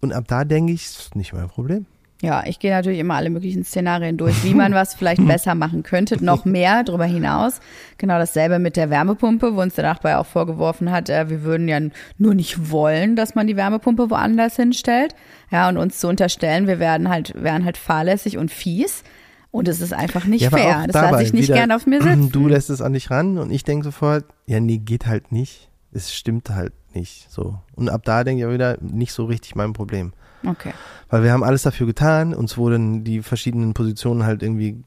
[0.01, 1.87] Und ab da denke ich, ist nicht mein Problem.
[2.23, 5.83] Ja, ich gehe natürlich immer alle möglichen Szenarien durch, wie man was vielleicht besser machen
[5.83, 7.59] könnte, noch mehr darüber hinaus.
[7.99, 11.67] Genau dasselbe mit der Wärmepumpe, wo uns der Nachbar auch vorgeworfen hat, äh, wir würden
[11.69, 11.81] ja
[12.19, 15.17] nur nicht wollen, dass man die Wärmepumpe woanders hinstellt.
[15.51, 19.03] Ja, und uns zu unterstellen, wir werden halt, wären halt fahrlässig und fies.
[19.51, 20.85] Und es ist einfach nicht Ja, fair.
[20.87, 22.31] Das lasse ich nicht wieder- gern auf mir sitzen.
[22.33, 25.69] Du lässt es an dich ran und ich denke sofort, ja, nee, geht halt nicht.
[25.93, 27.59] Es stimmt halt nicht so.
[27.75, 30.13] Und ab da denke ich auch wieder, nicht so richtig mein Problem.
[30.47, 30.73] Okay.
[31.09, 34.83] Weil wir haben alles dafür getan, uns wurden die verschiedenen Positionen halt irgendwie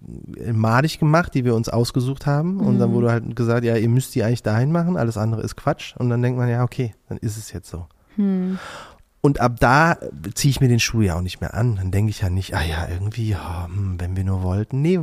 [0.52, 2.60] madig gemacht, die wir uns ausgesucht haben.
[2.60, 2.94] Und dann Mhm.
[2.94, 5.96] wurde halt gesagt, ja, ihr müsst die eigentlich dahin machen, alles andere ist Quatsch.
[5.98, 7.86] Und dann denkt man, ja, okay, dann ist es jetzt so.
[8.16, 8.58] Hm.
[9.22, 9.98] Und ab da
[10.36, 11.78] ziehe ich mir den Schuh ja auch nicht mehr an.
[11.78, 14.82] Dann denke ich ja nicht, ah ja, irgendwie, hm, wenn wir nur wollten.
[14.84, 15.00] Nee,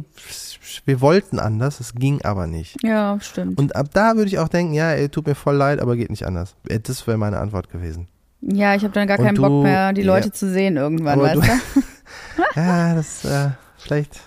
[0.84, 2.76] wir wollten anders, es ging aber nicht.
[2.84, 3.58] Ja, stimmt.
[3.58, 6.10] Und ab da würde ich auch denken, ja, ey, tut mir voll leid, aber geht
[6.10, 6.54] nicht anders.
[6.68, 8.06] Äh, Das wäre meine Antwort gewesen.
[8.42, 10.32] Ja, ich habe dann gar Und keinen du- Bock mehr, die Leute ja.
[10.34, 11.82] zu sehen irgendwann, weißt du- du?
[12.56, 14.20] Ja, das, äh, vielleicht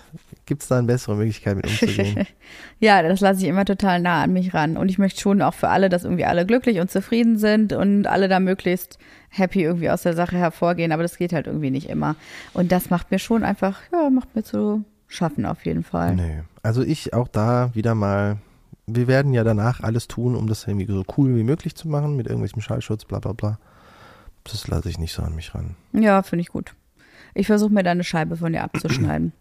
[0.46, 2.26] gibt es da eine bessere Möglichkeit mit umzugehen.
[2.80, 4.78] ja, das lasse ich immer total nah an mich ran.
[4.78, 8.06] Und ich möchte schon auch für alle, dass irgendwie alle glücklich und zufrieden sind und
[8.06, 9.00] alle da möglichst
[9.30, 10.92] happy irgendwie aus der Sache hervorgehen.
[10.92, 12.16] Aber das geht halt irgendwie nicht immer.
[12.54, 16.16] Und das macht mir schon einfach, ja, macht mir zu schaffen auf jeden Fall.
[16.16, 16.24] Nö.
[16.62, 18.38] Also ich auch da wieder mal,
[18.86, 22.16] wir werden ja danach alles tun, um das irgendwie so cool wie möglich zu machen,
[22.16, 23.58] mit irgendwelchem Schallschutz, bla bla bla.
[24.46, 25.76] Das lasse ich nicht so an mich ran.
[25.92, 26.74] Ja, finde ich gut.
[27.34, 29.34] Ich versuche mir da eine Scheibe von dir abzuschneiden.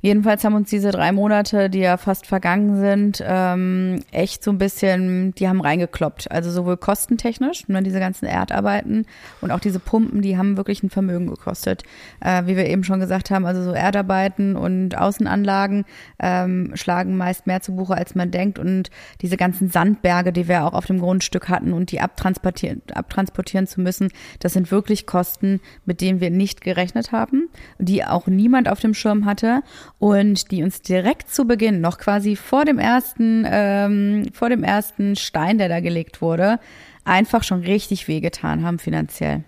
[0.00, 4.58] Jedenfalls haben uns diese drei Monate, die ja fast vergangen sind, ähm, echt so ein
[4.58, 6.30] bisschen, die haben reingekloppt.
[6.30, 9.06] Also sowohl kostentechnisch, ne, diese ganzen Erdarbeiten
[9.40, 11.82] und auch diese Pumpen, die haben wirklich ein Vermögen gekostet.
[12.20, 15.84] Äh, wie wir eben schon gesagt haben, also so Erdarbeiten und Außenanlagen
[16.20, 18.58] ähm, schlagen meist mehr zu Buche, als man denkt.
[18.58, 18.90] Und
[19.20, 23.80] diese ganzen Sandberge, die wir auch auf dem Grundstück hatten und die abtransportieren, abtransportieren zu
[23.80, 28.78] müssen, das sind wirklich Kosten, mit denen wir nicht gerechnet haben, die auch niemand auf
[28.78, 29.62] dem Schirm hatte
[29.98, 35.16] und die uns direkt zu Beginn, noch quasi vor dem ersten, ähm, vor dem ersten
[35.16, 36.60] Stein, der da gelegt wurde,
[37.04, 39.44] einfach schon richtig wehgetan haben finanziell,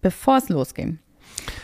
[0.00, 0.98] bevor es losging.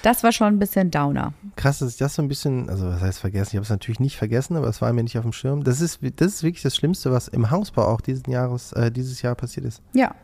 [0.03, 1.35] Das war schon ein bisschen Downer.
[1.57, 3.51] Krass, dass ich das so ein bisschen, also was heißt vergessen?
[3.53, 5.65] Ich habe es natürlich nicht vergessen, aber es war mir nicht auf dem Schirm.
[5.65, 9.23] Das ist, das ist wirklich das Schlimmste, was im Hausbau auch diesen Jahres, äh, dieses
[9.23, 9.83] Jahr passiert ist.
[9.93, 10.15] Ja,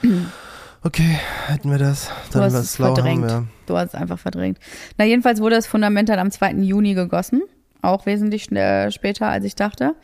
[0.87, 2.09] Okay, hätten wir das.
[2.31, 3.23] Du Dann hast was es schlau haben verdrängt.
[3.29, 3.43] wir.
[3.65, 4.57] Du hast es einfach verdrängt.
[4.97, 6.51] Na, jedenfalls wurde das Fundament dann am 2.
[6.61, 7.41] Juni gegossen.
[7.81, 9.95] Auch wesentlich schnell, später, als ich dachte.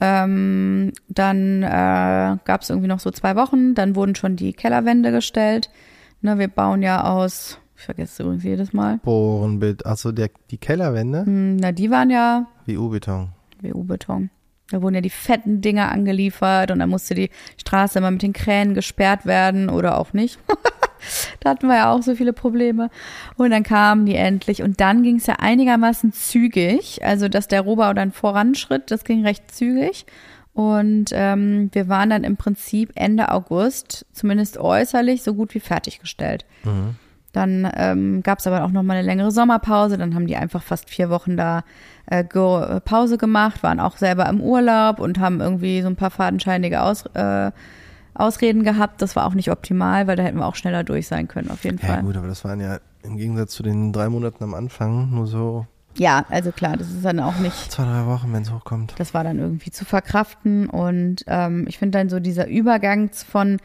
[0.00, 1.66] Ähm, dann äh,
[2.46, 3.74] gab es irgendwie noch so zwei Wochen.
[3.74, 5.68] Dann wurden schon die Kellerwände gestellt.
[6.22, 9.00] Ne, wir bauen ja aus, ich vergesse es übrigens jedes Mal.
[9.02, 13.28] Bohrenbild, achso, der, die Kellerwände, Hm, na, die waren ja wie U-Beton.
[13.60, 14.30] WU-Beton.
[14.70, 18.32] Da wurden ja die fetten Dinger angeliefert und dann musste die Straße immer mit den
[18.32, 20.38] Kränen gesperrt werden oder auch nicht.
[21.40, 22.90] da hatten wir ja auch so viele Probleme.
[23.36, 27.04] Und dann kamen die endlich und dann ging es ja einigermaßen zügig.
[27.04, 30.06] Also, dass der Rohbau dann voranschritt, das ging recht zügig.
[30.54, 36.46] Und ähm, wir waren dann im Prinzip Ende August, zumindest äußerlich, so gut wie fertiggestellt.
[36.62, 36.96] Mhm.
[37.34, 39.98] Dann ähm, gab es aber auch noch mal eine längere Sommerpause.
[39.98, 41.62] Dann haben die einfach fast vier Wochen da
[42.06, 46.10] äh, ge Pause gemacht, waren auch selber im Urlaub und haben irgendwie so ein paar
[46.10, 47.50] fadenscheinige Aus äh,
[48.14, 49.02] Ausreden gehabt.
[49.02, 51.64] Das war auch nicht optimal, weil da hätten wir auch schneller durch sein können, auf
[51.64, 52.02] jeden Ja Fall.
[52.02, 55.66] gut, aber das waren ja im Gegensatz zu den drei Monaten am Anfang nur so
[55.96, 58.94] Ja, also klar, das ist dann auch nicht zwei, drei Wochen, wenn es hochkommt.
[58.98, 60.70] das war dann irgendwie zu verkraften.
[60.70, 63.58] Und ähm, ich finde dann so dieser Übergang von,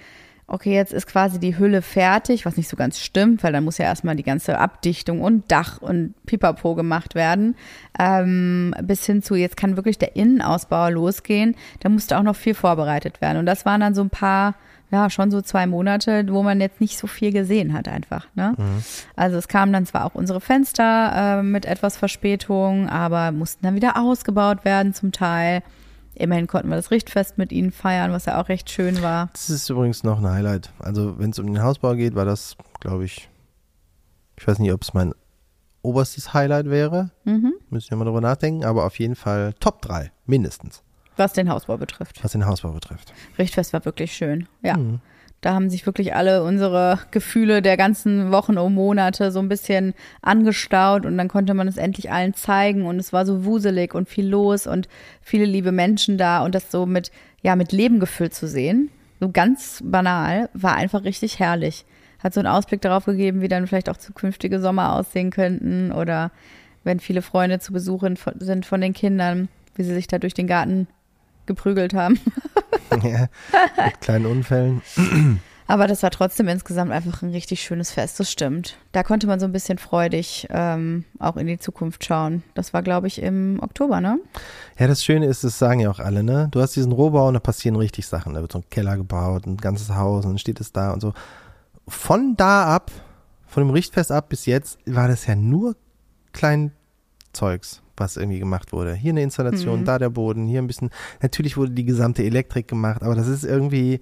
[0.50, 3.78] okay, jetzt ist quasi die Hülle fertig, was nicht so ganz stimmt, weil dann muss
[3.78, 7.56] ja erstmal die ganze Abdichtung und Dach und Pipapo gemacht werden,
[7.98, 11.56] ähm, bis hin zu, jetzt kann wirklich der Innenausbau losgehen.
[11.82, 13.38] Da musste auch noch viel vorbereitet werden.
[13.38, 14.56] Und das waren dann so ein paar,
[14.92, 18.28] ja, schon so zwei Monate, wo man jetzt nicht so viel gesehen hat einfach.
[18.34, 18.56] Ne?
[19.16, 23.76] Also es kamen dann zwar auch unsere Fenster äh, mit etwas Verspätung, aber mussten dann
[23.76, 25.62] wieder ausgebaut werden zum Teil.
[26.20, 29.30] Immerhin konnten wir das Richtfest mit ihnen feiern, was ja auch recht schön war.
[29.34, 30.72] Das ist übrigens noch ein Highlight.
[30.80, 33.30] Also wenn es um den Hausbau geht, war das, glaube ich,
[34.38, 35.14] ich weiß nicht, ob es mein
[35.82, 37.12] oberstes Highlight wäre.
[37.24, 37.54] Mhm.
[37.70, 40.84] Müssen wir mal drüber nachdenken, aber auf jeden Fall Top 3, mindestens,
[41.16, 42.22] Was den Hausbau betrifft.
[42.24, 43.14] was den Hausbau betrifft.
[43.38, 44.48] Richtfest war wirklich schön.
[44.62, 44.76] Ja.
[44.78, 45.00] Mhm.
[45.42, 49.94] Da haben sich wirklich alle unsere Gefühle der ganzen Wochen und Monate so ein bisschen
[50.22, 54.10] angestaut und dann konnte man es endlich allen zeigen und es war so wuselig und
[54.10, 54.90] viel los und
[55.22, 57.12] viele liebe Menschen da und das so mit,
[57.42, 58.90] ja, mit Leben gefüllt zu sehen,
[59.22, 61.86] so ganz banal, war einfach richtig herrlich.
[62.20, 66.32] Hat so einen Ausblick darauf gegeben, wie dann vielleicht auch zukünftige Sommer aussehen könnten oder
[66.84, 68.04] wenn viele Freunde zu Besuch
[68.40, 70.88] sind von den Kindern, wie sie sich da durch den Garten
[71.50, 72.20] geprügelt haben.
[73.04, 73.28] ja,
[73.86, 74.82] mit kleinen Unfällen.
[75.70, 78.78] Aber das war trotzdem insgesamt einfach ein richtig schönes Fest, das stimmt.
[78.92, 82.42] Da konnte man so ein bisschen freudig ähm, auch in die Zukunft schauen.
[82.56, 84.18] Das war, glaube ich, im Oktober, ne?
[84.80, 86.48] Ja, das Schöne ist, das sagen ja auch alle, ne?
[86.50, 88.34] Du hast diesen Rohbau und da passieren richtig Sachen.
[88.34, 91.02] Da wird so ein Keller gebaut, ein ganzes Haus und dann steht es da und
[91.02, 91.14] so.
[91.88, 92.90] Von da ab,
[93.46, 95.76] von dem Richtfest ab bis jetzt, war das ja nur
[96.34, 97.84] Kleinzeugs.
[98.00, 98.94] Was irgendwie gemacht wurde.
[98.94, 99.86] Hier eine Installation, Mhm.
[99.86, 100.90] da der Boden, hier ein bisschen.
[101.22, 104.02] Natürlich wurde die gesamte Elektrik gemacht, aber das ist irgendwie,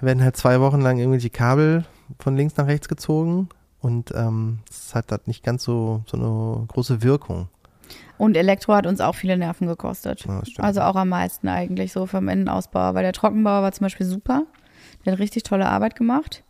[0.00, 1.84] da werden halt zwei Wochen lang irgendwelche Kabel
[2.18, 3.48] von links nach rechts gezogen
[3.80, 7.48] und ähm, es hat halt nicht ganz so, so eine große Wirkung.
[8.18, 10.24] Und Elektro hat uns auch viele Nerven gekostet.
[10.26, 10.50] Ja, das.
[10.58, 14.44] Also auch am meisten eigentlich so vom Innenausbau, weil der Trockenbau war zum Beispiel super.
[15.04, 16.44] Der hat richtig tolle Arbeit gemacht.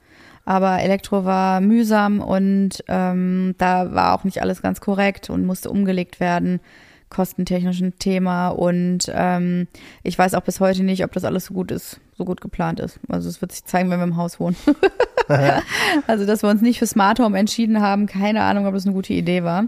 [0.45, 5.71] Aber Elektro war mühsam und ähm, da war auch nicht alles ganz korrekt und musste
[5.71, 6.61] umgelegt werden.
[7.11, 9.69] Kostentechnisch ein Thema und ähm,
[10.03, 12.81] ich weiß auch bis heute nicht, ob das alles so gut ist, so gut geplant
[12.81, 12.99] ist.
[13.09, 14.57] Also es wird sich zeigen, wenn wir im Haus wohnen.
[16.07, 18.95] also dass wir uns nicht für Smart Home entschieden haben, keine Ahnung, ob das eine
[18.95, 19.67] gute Idee war.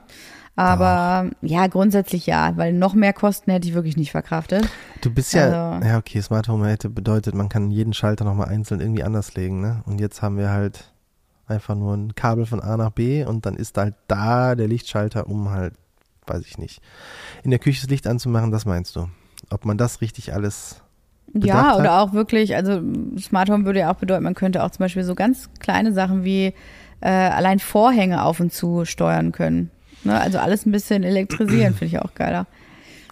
[0.57, 4.69] Aber ja, grundsätzlich ja, weil noch mehr Kosten hätte ich wirklich nicht verkraftet.
[5.01, 8.49] Du bist ja, Also- ja okay, Smart Home hätte bedeutet, man kann jeden Schalter nochmal
[8.49, 9.83] einzeln irgendwie anders legen, ne?
[9.87, 10.93] Und jetzt haben wir halt
[11.47, 15.27] einfach nur ein Kabel von A nach B und dann ist halt da der Lichtschalter,
[15.27, 15.75] um halt,
[16.27, 16.81] weiß ich nicht,
[17.43, 19.09] in der Küche das Licht anzumachen, das meinst du?
[19.51, 20.81] Ob man das richtig alles,
[21.35, 21.81] Ja, hat.
[21.81, 22.81] oder auch wirklich, also
[23.19, 26.25] Smart Home würde ja auch bedeuten, man könnte auch zum Beispiel so ganz kleine Sachen
[26.25, 26.55] wie
[27.01, 29.71] äh, allein Vorhänge auf und zu steuern können.
[30.05, 30.21] Ne?
[30.21, 32.47] Also alles ein bisschen elektrisieren, finde ich auch geiler.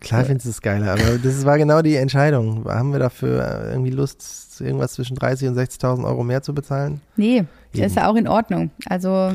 [0.01, 2.65] klar findest du es geiler, aber das war genau die Entscheidung.
[2.69, 7.01] Haben wir dafür irgendwie Lust, irgendwas zwischen 30 und 60.000 Euro mehr zu bezahlen?
[7.17, 8.71] Nee, das ist ja auch in Ordnung.
[8.87, 9.33] Also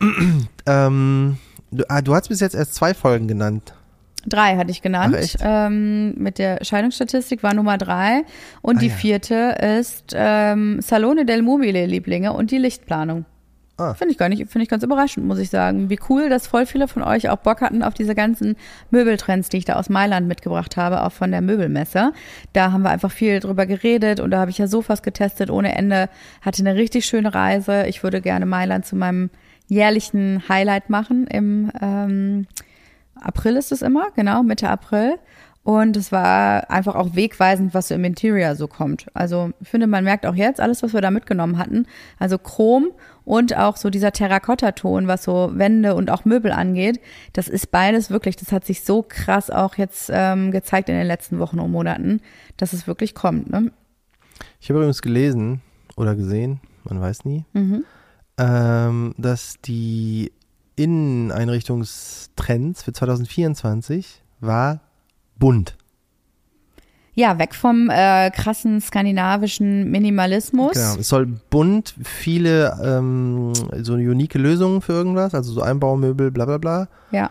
[0.66, 1.38] Ähm,
[1.70, 3.74] du, ah, du hast bis jetzt erst zwei Folgen genannt.
[4.26, 5.16] drei hatte ich genannt.
[5.40, 8.22] Ähm, mit der Scheidungsstatistik war Nummer drei.
[8.62, 8.94] Und Ah, die ja.
[8.94, 13.24] vierte ist ähm, Salone del Mobile Lieblinge und die Lichtplanung.
[13.78, 13.92] Ah.
[13.92, 15.90] Finde ich gar nicht, finde ich ganz überraschend, muss ich sagen.
[15.90, 18.56] Wie cool, dass voll viele von euch auch Bock hatten auf diese ganzen
[18.90, 22.12] Möbeltrends, die ich da aus Mailand mitgebracht habe, auch von der Möbelmesse.
[22.54, 25.76] Da haben wir einfach viel drüber geredet und da habe ich ja Sofas getestet ohne
[25.76, 26.08] Ende.
[26.40, 27.86] Hatte eine richtig schöne Reise.
[27.86, 29.28] Ich würde gerne Mailand zu meinem
[29.68, 31.26] jährlichen Highlight machen.
[31.26, 32.46] Im ähm,
[33.14, 35.18] April ist es immer, genau, Mitte April.
[35.64, 39.06] Und es war einfach auch wegweisend, was so im Interior so kommt.
[39.14, 41.86] Also ich finde, man merkt auch jetzt alles, was wir da mitgenommen hatten.
[42.20, 42.92] Also Chrom
[43.26, 47.00] und auch so dieser Terrakotta-Ton, was so Wände und auch Möbel angeht.
[47.34, 51.06] Das ist beides wirklich, das hat sich so krass auch jetzt ähm, gezeigt in den
[51.06, 52.20] letzten Wochen und Monaten,
[52.56, 53.50] dass es wirklich kommt.
[53.50, 53.72] Ne?
[54.60, 55.60] Ich habe übrigens gelesen
[55.96, 57.84] oder gesehen, man weiß nie, Mhm.
[58.38, 60.32] ähm, dass die
[60.76, 64.80] Inneneinrichtungstrends für 2024 war
[65.38, 65.76] bunt.
[67.18, 70.74] Ja, weg vom äh, krassen skandinavischen Minimalismus.
[70.74, 70.96] Genau.
[71.00, 73.52] Es soll bunt viele ähm,
[73.82, 76.88] so unique Lösungen für irgendwas, also so Einbaumöbel, bla bla bla.
[77.10, 77.30] Ja,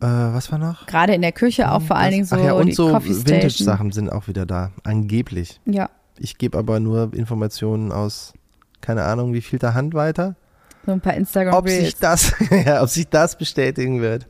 [0.00, 0.86] Äh, was war noch?
[0.86, 2.92] gerade in der Küche auch vor allen Dingen so Ach ja, und die so.
[2.94, 5.60] Vintage-Sachen sind auch wieder da, angeblich.
[5.66, 8.32] Ja, Ich gebe aber nur Informationen aus,
[8.80, 10.36] keine Ahnung, wie viel der Hand weiter.
[10.86, 12.32] so ein paar Instagram Ob sich das,
[12.64, 14.26] ja, ob sich das bestätigen wird.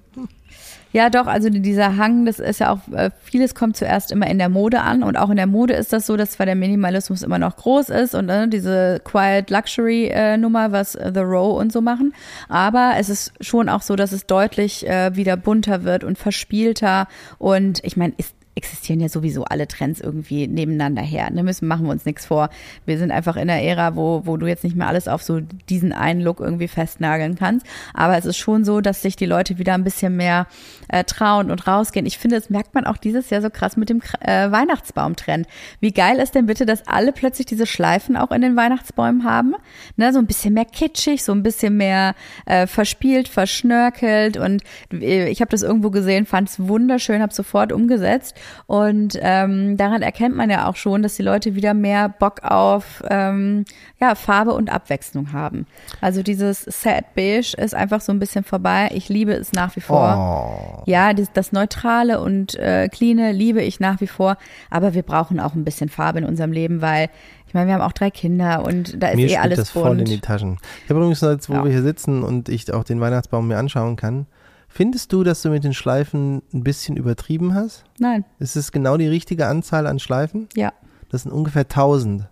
[0.94, 4.38] Ja, doch, also dieser Hang, das ist ja auch, äh, vieles kommt zuerst immer in
[4.38, 7.22] der Mode an und auch in der Mode ist das so, dass zwar der Minimalismus
[7.22, 11.58] immer noch groß ist und äh, diese Quiet Luxury äh, Nummer, was äh, The Row
[11.58, 12.14] und so machen,
[12.48, 17.08] aber es ist schon auch so, dass es deutlich äh, wieder bunter wird und verspielter
[17.38, 21.30] und ich meine, ist existieren ja sowieso alle Trends irgendwie nebeneinander her.
[21.30, 22.50] Ne, müssen machen wir uns nichts vor.
[22.86, 25.40] Wir sind einfach in der Ära, wo, wo du jetzt nicht mehr alles auf so
[25.68, 27.66] diesen einen Look irgendwie festnageln kannst.
[27.94, 30.46] Aber es ist schon so, dass sich die Leute wieder ein bisschen mehr
[30.88, 32.06] äh, trauen und rausgehen.
[32.06, 35.46] Ich finde, das merkt man auch dieses Jahr so krass mit dem äh, Weihnachtsbaumtrend.
[35.80, 39.54] Wie geil ist denn bitte, dass alle plötzlich diese Schleifen auch in den Weihnachtsbäumen haben?
[39.96, 42.14] Ne, so ein bisschen mehr kitschig, so ein bisschen mehr
[42.46, 47.72] äh, verspielt, verschnörkelt und äh, ich habe das irgendwo gesehen, fand es wunderschön, habe sofort
[47.72, 48.36] umgesetzt
[48.66, 53.02] und ähm, daran erkennt man ja auch schon, dass die Leute wieder mehr Bock auf
[53.10, 53.64] ähm,
[54.00, 55.66] ja, Farbe und Abwechslung haben.
[56.00, 58.90] Also dieses Sad Beige ist einfach so ein bisschen vorbei.
[58.92, 60.80] Ich liebe es nach wie vor.
[60.80, 60.82] Oh.
[60.86, 64.36] Ja, das, das Neutrale und äh, Cleane liebe ich nach wie vor,
[64.70, 67.08] aber wir brauchen auch ein bisschen Farbe in unserem Leben, weil
[67.46, 69.92] ich meine, wir haben auch drei Kinder und da ist Mir eh alles das voll
[69.92, 70.08] in bunt.
[70.08, 70.58] die Taschen.
[70.82, 71.64] Ich habe übrigens, jetzt, wo Ja.
[71.64, 74.26] wir hier sitzen und ich auch den Weihnachtsbaum mir anschauen kann,
[74.74, 77.84] findest du, dass du mit den Schleifen ein bisschen übertrieben hast?
[77.98, 80.48] Nein, Ist es genau die richtige Anzahl an Schleifen?
[80.54, 80.72] ja,
[81.10, 82.26] Das sind ungefähr 1000.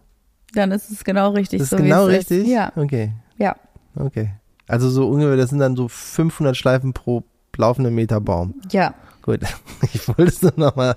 [0.54, 1.60] dann ist es genau richtig.
[1.60, 2.40] Das ist so genau richtig?
[2.42, 2.48] Ist.
[2.48, 3.56] Ja, Okay, ja.
[3.94, 4.32] okay.
[4.68, 7.22] Also so ungefähr, das sind dann so 500 Schleifen pro
[7.56, 8.54] laufenden Meter Baum.
[8.70, 9.40] Ja, Gut,
[9.92, 10.96] ich wollte es nur nochmal.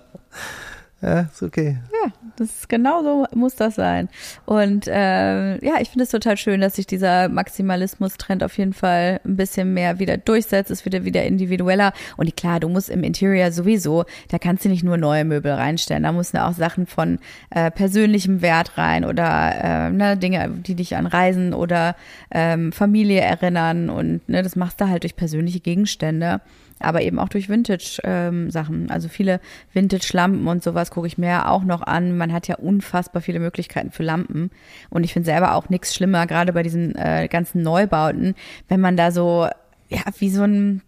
[1.02, 1.78] Ja, ist okay.
[2.04, 4.10] ja, das ist genau so muss das sein.
[4.46, 9.20] Und äh, ja, ich finde es total schön, dass sich dieser Maximalismus-Trend auf jeden Fall
[9.26, 10.72] ein bisschen mehr wieder durchsetzt.
[10.72, 11.94] Es wird wieder individueller.
[12.18, 16.04] Und klar, du musst im Interior sowieso, da kannst du nicht nur neue Möbel reinstellen.
[16.04, 17.20] Da mussten auch Sachen von
[17.50, 21.96] äh, persönlichem Wert rein oder äh, ne, Dinge, die dich an Reisen oder
[22.32, 23.90] ähm, Familie erinnern.
[23.90, 26.42] Und ne, das machst du halt durch persönliche Gegenstände
[26.80, 28.82] aber eben auch durch Vintage-Sachen.
[28.82, 29.40] Ähm, also viele
[29.74, 32.18] Vintage-Lampen und sowas gucke ich mir auch noch an.
[32.18, 34.52] Man hat ja unfassbar viele Möglichkeiten für Lampen.
[34.90, 38.36] Und ich finde selber auch nichts schlimmer, gerade bei diesen äh, ganzen Neubauten,
[38.68, 39.48] wenn man da so,
[39.90, 40.82] ja, wie so ein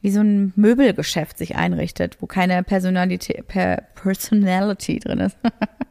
[0.00, 5.36] wie so ein Möbelgeschäft sich einrichtet, wo keine Personalität, per Personality drin ist.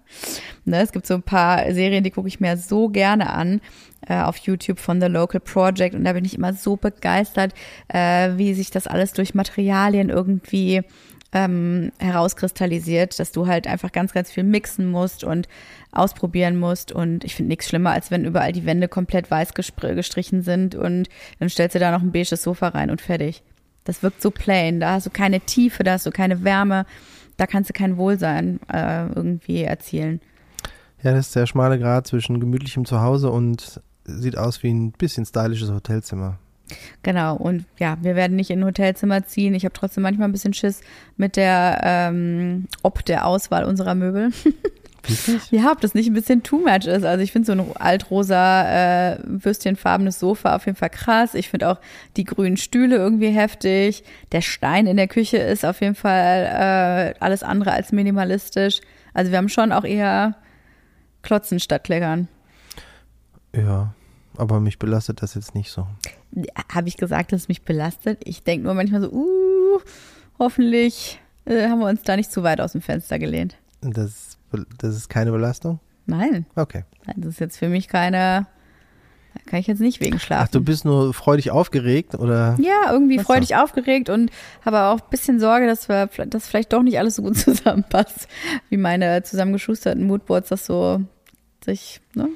[0.66, 3.60] ne, es gibt so ein paar Serien, die gucke ich mir so gerne an
[4.08, 7.54] äh, auf YouTube von The Local Project und da bin ich immer so begeistert,
[7.88, 10.84] äh, wie sich das alles durch Materialien irgendwie
[11.34, 15.48] ähm, herauskristallisiert, dass du halt einfach ganz, ganz viel mixen musst und
[15.92, 16.92] ausprobieren musst.
[16.92, 21.10] Und ich finde nichts schlimmer, als wenn überall die Wände komplett weiß gestrichen sind und
[21.40, 23.44] dann stellst du da noch ein beiges Sofa rein und fertig.
[23.84, 24.80] Das wirkt so plain.
[24.80, 26.86] Da hast du keine Tiefe, da hast du keine Wärme,
[27.38, 30.22] da kannst du kein Wohlsein äh, irgendwie erzielen.
[31.04, 35.26] Ja, das ist der schmale Grad zwischen gemütlichem Zuhause und sieht aus wie ein bisschen
[35.26, 36.40] stylisches Hotelzimmer.
[37.04, 39.54] Genau, und ja, wir werden nicht in ein Hotelzimmer ziehen.
[39.54, 40.82] Ich habe trotzdem manchmal ein bisschen Schiss
[41.16, 44.32] mit der, ähm, ob der Auswahl unserer Möbel.
[45.08, 45.52] Wirklich?
[45.52, 47.06] Ja, ob das nicht ein bisschen too much ist.
[47.06, 51.34] Also ich finde so ein altrosa, äh, würstchenfarbenes Sofa auf jeden Fall krass.
[51.34, 51.80] Ich finde auch
[52.18, 54.04] die grünen Stühle irgendwie heftig.
[54.34, 58.82] Der Stein in der Küche ist auf jeden Fall äh, alles andere als minimalistisch.
[59.14, 60.36] Also wir haben schon auch eher
[61.22, 62.28] Klotzen statt Kleckern.
[63.56, 63.94] Ja,
[64.38, 65.88] aber mich belastet das jetzt nicht so.
[66.72, 68.20] Habe ich gesagt, dass es mich belastet?
[68.24, 69.80] Ich denke nur manchmal so, uh,
[70.38, 73.58] hoffentlich äh, haben wir uns da nicht zu weit aus dem Fenster gelehnt.
[73.82, 74.38] Das,
[74.78, 75.80] das ist keine Belastung?
[76.06, 76.46] Nein.
[76.56, 76.84] Okay.
[77.16, 78.48] Das ist jetzt für mich keine,
[79.34, 80.46] da kann ich jetzt nicht wegen schlafen.
[80.48, 82.58] Ach, du bist nur freudig aufgeregt oder?
[82.60, 83.56] Ja, irgendwie freudig so?
[83.56, 84.32] aufgeregt und
[84.64, 88.28] habe auch ein bisschen Sorge, dass wir, dass vielleicht doch nicht alles so gut zusammenpasst,
[88.70, 91.02] wie meine zusammengeschusterten Moodboards das so
[91.64, 92.30] sich, ne?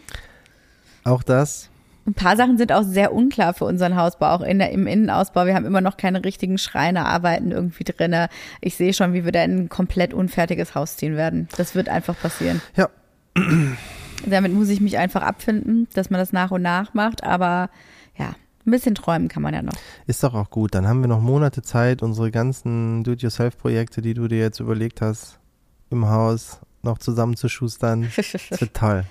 [1.04, 1.70] Auch das.
[2.06, 5.46] Ein paar Sachen sind auch sehr unklar für unseren Hausbau, auch in der, im Innenausbau.
[5.46, 8.28] Wir haben immer noch keine richtigen Schreinerarbeiten irgendwie drin.
[8.60, 11.48] Ich sehe schon, wie wir da in ein komplett unfertiges Haus ziehen werden.
[11.58, 12.62] Das wird einfach passieren.
[12.76, 12.90] Ja.
[14.26, 17.24] Damit muss ich mich einfach abfinden, dass man das nach und nach macht.
[17.24, 17.70] Aber
[18.18, 18.36] ja,
[18.66, 19.74] ein bisschen träumen kann man ja noch.
[20.08, 20.74] Ist doch auch gut.
[20.74, 25.40] Dann haben wir noch Monate Zeit, unsere ganzen Do-it-yourself-Projekte, die du dir jetzt überlegt hast,
[25.92, 28.12] im Haus noch zusammenzuschustern.
[28.16, 29.06] Das wird toll.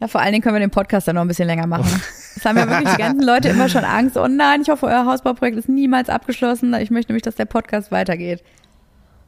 [0.00, 1.88] Ja, vor allen Dingen können wir den Podcast dann noch ein bisschen länger machen.
[2.34, 4.16] Das haben ja wirklich die ganzen Leute immer schon Angst.
[4.16, 6.74] Oh nein, ich hoffe, euer Hausbauprojekt ist niemals abgeschlossen.
[6.74, 8.42] Ich möchte nämlich, dass der Podcast weitergeht.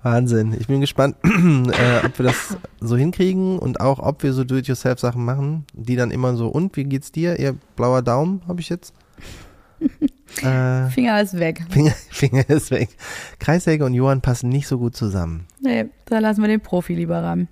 [0.02, 0.56] Wahnsinn.
[0.58, 5.24] Ich bin gespannt, äh, ob wir das so hinkriegen und auch, ob wir so Do-it-yourself-Sachen
[5.24, 7.38] machen, die dann immer so, und wie geht's dir?
[7.38, 8.94] Ihr blauer Daumen habe ich jetzt.
[10.42, 11.64] äh, Finger ist weg.
[11.70, 12.90] Finger, Finger ist weg.
[13.38, 15.46] Kreissäge und Johann passen nicht so gut zusammen.
[15.60, 17.48] Nee, da lassen wir den Profi lieber ran.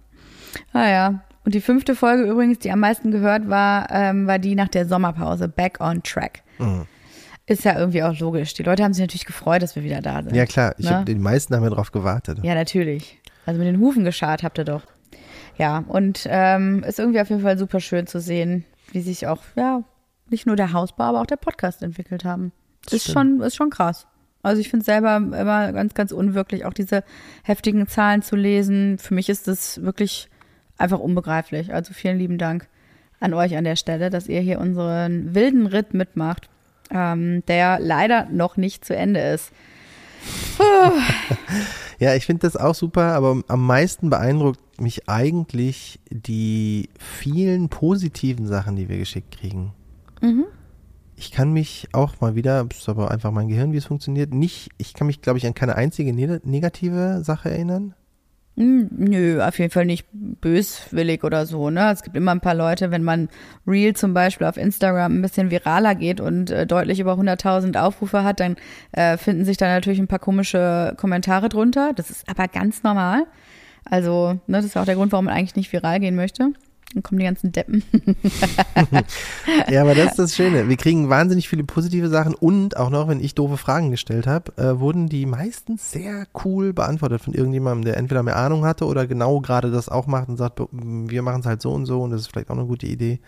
[0.73, 4.55] Ah ja, und die fünfte Folge übrigens, die am meisten gehört war, ähm, war die
[4.55, 6.43] nach der Sommerpause, Back on Track.
[6.59, 6.87] Mhm.
[7.47, 8.55] Ist ja irgendwie auch logisch.
[8.55, 10.35] Die Leute haben sich natürlich gefreut, dass wir wieder da sind.
[10.35, 10.99] Ja klar, ich ne?
[10.99, 12.39] hab, die meisten haben ja drauf gewartet.
[12.43, 13.21] Ja, natürlich.
[13.45, 14.83] Also mit den Hufen geschart habt ihr doch.
[15.59, 19.43] Ja, und ähm, ist irgendwie auf jeden Fall super schön zu sehen, wie sich auch,
[19.57, 19.85] ja,
[20.31, 22.53] nicht nur der Hausbau, aber auch der Podcast entwickelt haben.
[22.85, 24.07] Das ist schon, ist schon krass.
[24.43, 27.05] Also ich finde selber immer ganz, ganz unwirklich, auch diese
[27.45, 28.99] heftigen Zahlen zu lesen.
[28.99, 30.29] Für mich ist das wirklich
[30.79, 31.73] einfach unbegreiflich.
[31.73, 32.69] Also vielen lieben Dank
[33.21, 36.49] an euch an der Stelle, dass ihr hier unseren wilden Ritt mitmacht,
[36.91, 39.53] ähm, der leider noch nicht zu Ende ist.
[41.99, 48.47] ja, ich finde das auch super, aber am meisten beeindruckt mich eigentlich die vielen positiven
[48.47, 49.73] Sachen, die wir geschickt kriegen.
[50.21, 50.45] Mhm.
[51.17, 54.71] Ich kann mich auch mal wieder, ist aber einfach mein Gehirn, wie es funktioniert, nicht,
[54.79, 57.95] ich kann mich, glaube ich, an keine einzige negative Sache erinnern.
[58.57, 61.71] Hm, nö, auf jeden Fall nicht böswillig oder so.
[61.71, 61.91] Ne?
[61.93, 63.29] Es gibt immer ein paar Leute, wenn man
[63.67, 68.23] Real zum Beispiel auf Instagram ein bisschen viraler geht und äh, deutlich über 100.000 Aufrufe
[68.23, 68.55] hat, dann
[68.93, 71.93] äh, finden sich da natürlich ein paar komische Kommentare drunter.
[71.95, 73.27] Das ist aber ganz normal.
[73.85, 76.53] Also, ne, das ist auch der Grund, warum man eigentlich nicht viral gehen möchte.
[76.93, 77.83] Dann kommen die ganzen Deppen.
[79.71, 80.69] ja, aber das ist das Schöne.
[80.69, 84.53] Wir kriegen wahnsinnig viele positive Sachen und auch noch, wenn ich doofe Fragen gestellt habe,
[84.57, 89.07] äh, wurden die meistens sehr cool beantwortet von irgendjemandem, der entweder mehr Ahnung hatte oder
[89.07, 92.11] genau gerade das auch macht und sagt, wir machen es halt so und so und
[92.11, 93.21] das ist vielleicht auch eine gute Idee.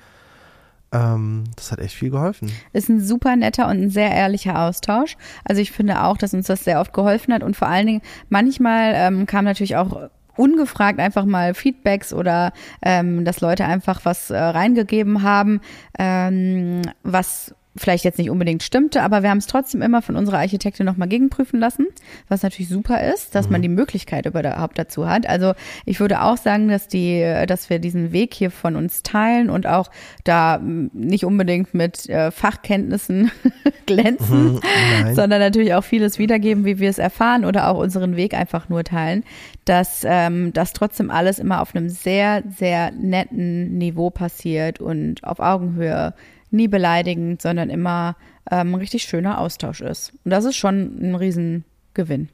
[0.92, 2.52] Ähm, das hat echt viel geholfen.
[2.72, 5.16] Ist ein super netter und ein sehr ehrlicher Austausch.
[5.44, 8.02] Also ich finde auch, dass uns das sehr oft geholfen hat und vor allen Dingen
[8.28, 14.30] manchmal ähm, kam natürlich auch ungefragt einfach mal Feedbacks oder ähm, dass Leute einfach was
[14.30, 15.60] äh, reingegeben haben,
[15.98, 20.38] ähm, was vielleicht jetzt nicht unbedingt stimmte, aber wir haben es trotzdem immer von unserer
[20.38, 21.86] Architektin nochmal gegenprüfen lassen,
[22.28, 23.52] was natürlich super ist, dass mhm.
[23.52, 25.28] man die Möglichkeit überhaupt dazu hat.
[25.28, 25.54] Also
[25.84, 29.66] ich würde auch sagen, dass die, dass wir diesen Weg hier von uns teilen und
[29.66, 29.90] auch
[30.24, 33.30] da nicht unbedingt mit äh, Fachkenntnissen
[33.86, 38.34] glänzen, mhm, sondern natürlich auch vieles wiedergeben, wie wir es erfahren oder auch unseren Weg
[38.34, 39.24] einfach nur teilen,
[39.64, 45.40] dass ähm, das trotzdem alles immer auf einem sehr, sehr netten Niveau passiert und auf
[45.40, 46.14] Augenhöhe
[46.56, 48.16] nie beleidigend, sondern immer
[48.50, 50.12] ähm, ein richtig schöner Austausch ist.
[50.24, 52.28] Und das ist schon ein Riesengewinn.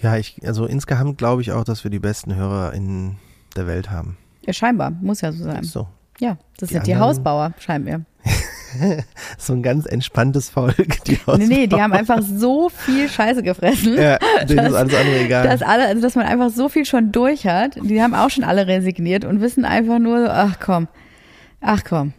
[0.00, 3.16] Ja, ich, also insgesamt glaube ich auch, dass wir die besten Hörer in
[3.56, 4.16] der Welt haben.
[4.46, 4.90] Ja, scheinbar.
[4.90, 5.62] Muss ja so sein.
[5.62, 5.86] Ist so.
[6.18, 8.00] Ja, das die sind die Hausbauer, scheinbar.
[9.38, 11.04] so ein ganz entspanntes Volk.
[11.04, 13.96] Die nee, nee, die haben einfach so viel Scheiße gefressen.
[13.96, 15.46] Ja, denen dass, ist alles andere egal.
[15.46, 17.78] Dass, alle, also, dass man einfach so viel schon durch hat.
[17.82, 20.88] Die haben auch schon alle resigniert und wissen einfach nur, ach komm,
[21.60, 22.12] ach komm.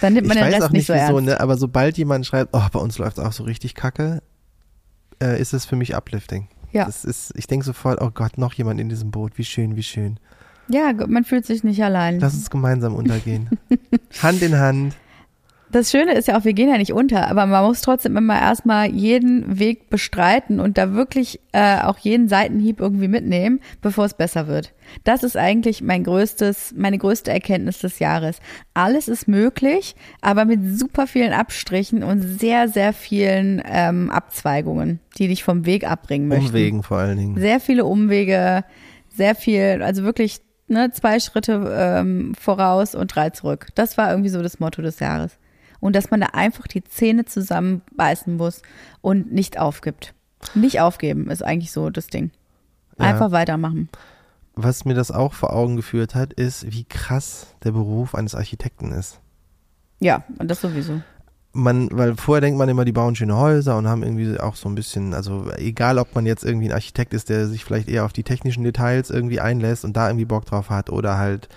[0.00, 1.24] Dann nimmt man ich den weiß Rest auch nicht, nicht so wieso, ernst.
[1.26, 1.40] ne?
[1.40, 4.22] aber sobald jemand schreibt, oh, bei uns läuft es auch so richtig kacke,
[5.22, 6.48] äh, ist es für mich uplifting.
[6.72, 6.84] Ja.
[6.84, 9.82] Das ist, ich denke sofort, oh Gott, noch jemand in diesem Boot, wie schön, wie
[9.82, 10.18] schön.
[10.68, 12.18] Ja, man fühlt sich nicht allein.
[12.20, 13.48] Lass uns gemeinsam untergehen.
[14.22, 14.96] Hand in Hand.
[15.76, 18.40] Das Schöne ist ja auch, wir gehen ja nicht unter, aber man muss trotzdem immer
[18.40, 24.14] erstmal jeden Weg bestreiten und da wirklich äh, auch jeden Seitenhieb irgendwie mitnehmen, bevor es
[24.14, 24.72] besser wird.
[25.04, 28.38] Das ist eigentlich mein größtes, meine größte Erkenntnis des Jahres.
[28.72, 35.28] Alles ist möglich, aber mit super vielen Abstrichen und sehr, sehr vielen ähm, Abzweigungen, die
[35.28, 36.46] dich vom Weg abbringen möchten.
[36.46, 37.38] Umwegen vor allen Dingen.
[37.38, 38.64] Sehr viele Umwege,
[39.14, 43.66] sehr viel, also wirklich ne, zwei Schritte ähm, voraus und drei zurück.
[43.74, 45.36] Das war irgendwie so das Motto des Jahres
[45.80, 48.62] und dass man da einfach die Zähne zusammenbeißen muss
[49.00, 50.14] und nicht aufgibt.
[50.54, 52.30] Nicht aufgeben ist eigentlich so das Ding.
[52.98, 53.32] Einfach ja.
[53.32, 53.88] weitermachen.
[54.54, 58.92] Was mir das auch vor Augen geführt hat, ist, wie krass der Beruf eines Architekten
[58.92, 59.20] ist.
[60.00, 61.00] Ja, und das sowieso.
[61.52, 64.68] Man, weil vorher denkt man immer, die bauen schöne Häuser und haben irgendwie auch so
[64.68, 68.04] ein bisschen, also egal ob man jetzt irgendwie ein Architekt ist, der sich vielleicht eher
[68.04, 71.48] auf die technischen Details irgendwie einlässt und da irgendwie Bock drauf hat oder halt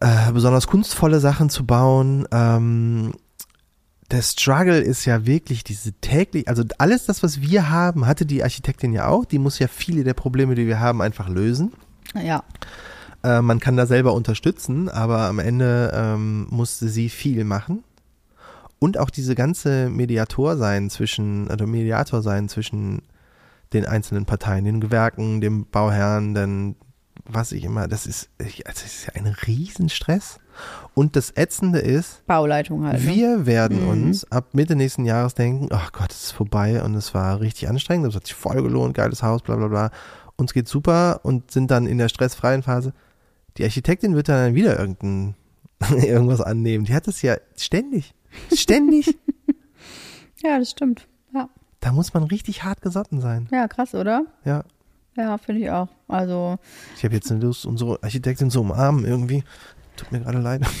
[0.00, 2.26] äh, besonders kunstvolle Sachen zu bauen.
[2.30, 3.12] Ähm,
[4.10, 8.42] der Struggle ist ja wirklich diese täglich, also alles das, was wir haben, hatte die
[8.42, 9.24] Architektin ja auch.
[9.24, 11.72] Die muss ja viele der Probleme, die wir haben, einfach lösen.
[12.14, 12.42] Ja.
[13.22, 17.84] Äh, man kann da selber unterstützen, aber am Ende ähm, musste sie viel machen.
[18.78, 23.02] Und auch diese ganze Mediator sein zwischen, also Mediator sein zwischen
[23.72, 26.76] den einzelnen Parteien, den Gewerken, dem Bauherrn, den
[27.24, 30.38] was ich immer, das ist, also das ist ja ein Riesenstress.
[30.94, 33.04] Und das Ätzende ist, Bauleitung halt.
[33.04, 33.14] Ne?
[33.14, 33.88] Wir werden mhm.
[33.88, 37.68] uns ab Mitte nächsten Jahres denken, ach Gott, es ist vorbei und es war richtig
[37.68, 39.90] anstrengend, es hat sich voll gelohnt, geiles Haus, bla bla bla.
[40.36, 42.92] Uns geht super und sind dann in der stressfreien Phase.
[43.56, 45.34] Die Architektin wird dann wieder irgendein,
[46.02, 46.84] irgendwas annehmen.
[46.84, 48.14] Die hat das ja ständig.
[48.52, 49.16] Ständig.
[50.42, 51.08] ja, das stimmt.
[51.32, 51.48] Ja.
[51.80, 53.48] Da muss man richtig hart gesotten sein.
[53.52, 54.26] Ja, krass, oder?
[54.44, 54.64] Ja.
[55.18, 55.88] Ja, finde ich auch.
[56.06, 56.56] Also.
[56.96, 59.42] Ich habe jetzt eine Lust, unsere Architektin zu umarmen irgendwie.
[59.96, 60.62] Tut mir gerade leid.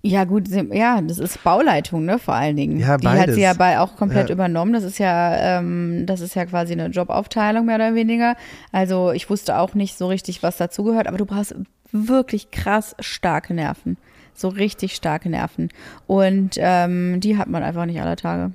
[0.00, 2.78] Ja, gut, ja, das ist Bauleitung, ne, vor allen Dingen.
[2.78, 3.20] Ja, Die beides.
[3.26, 4.34] hat sie ja bei auch komplett Ja.
[4.34, 4.72] übernommen.
[4.72, 8.36] Das ist ja, ähm, das ist ja quasi eine Jobaufteilung mehr oder weniger.
[8.70, 11.56] Also ich wusste auch nicht so richtig, was dazugehört, aber du brauchst
[11.90, 13.96] wirklich krass starke Nerven.
[14.34, 15.68] So richtig starke Nerven.
[16.06, 18.52] Und ähm, die hat man einfach nicht alle Tage.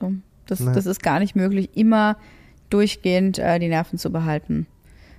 [0.00, 0.12] So.
[0.48, 2.16] Das, das ist gar nicht möglich, immer
[2.70, 4.66] durchgehend äh, die Nerven zu behalten.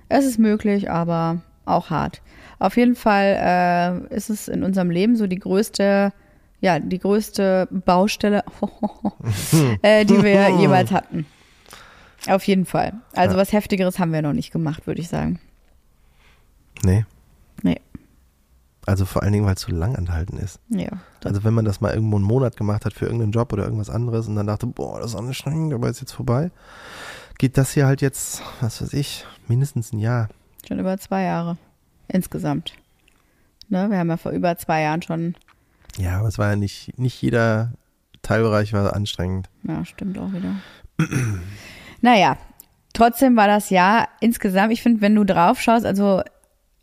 [0.08, 2.20] Es ist möglich, aber auch hart.
[2.58, 6.12] Auf jeden Fall äh, ist es in unserem Leben so die größte,
[6.60, 8.44] ja, die größte Baustelle,
[9.82, 11.26] äh, die wir jemals hatten.
[12.28, 12.92] Auf jeden Fall.
[13.14, 13.40] Also Ja.
[13.40, 15.40] was Heftigeres haben wir noch nicht gemacht, würde ich sagen.
[16.84, 17.04] Nee.
[17.62, 17.80] Nee.
[18.86, 20.58] Also vor allen Dingen, weil es so lang anhalten ist.
[20.68, 20.88] Ja.
[21.24, 23.90] Also wenn man das mal irgendwo einen Monat gemacht hat für irgendeinen Job oder irgendwas
[23.90, 26.50] anderes und dann dachte, boah, das ist anstrengend, aber ist jetzt vorbei,
[27.42, 30.28] geht das hier halt jetzt, was weiß ich, mindestens ein Jahr.
[30.64, 31.56] Schon über zwei Jahre.
[32.06, 32.74] Insgesamt.
[33.68, 35.34] Ne, wir haben ja vor über zwei Jahren schon,
[35.98, 37.72] Ja, aber es war ja nicht, nicht jeder
[38.22, 39.48] Teilbereich war anstrengend.
[39.64, 40.54] ja, stimmt auch wieder.
[42.00, 42.36] naja,
[42.92, 46.22] trotzdem war das Jahr insgesamt, ich finde, wenn du drauf schaust, also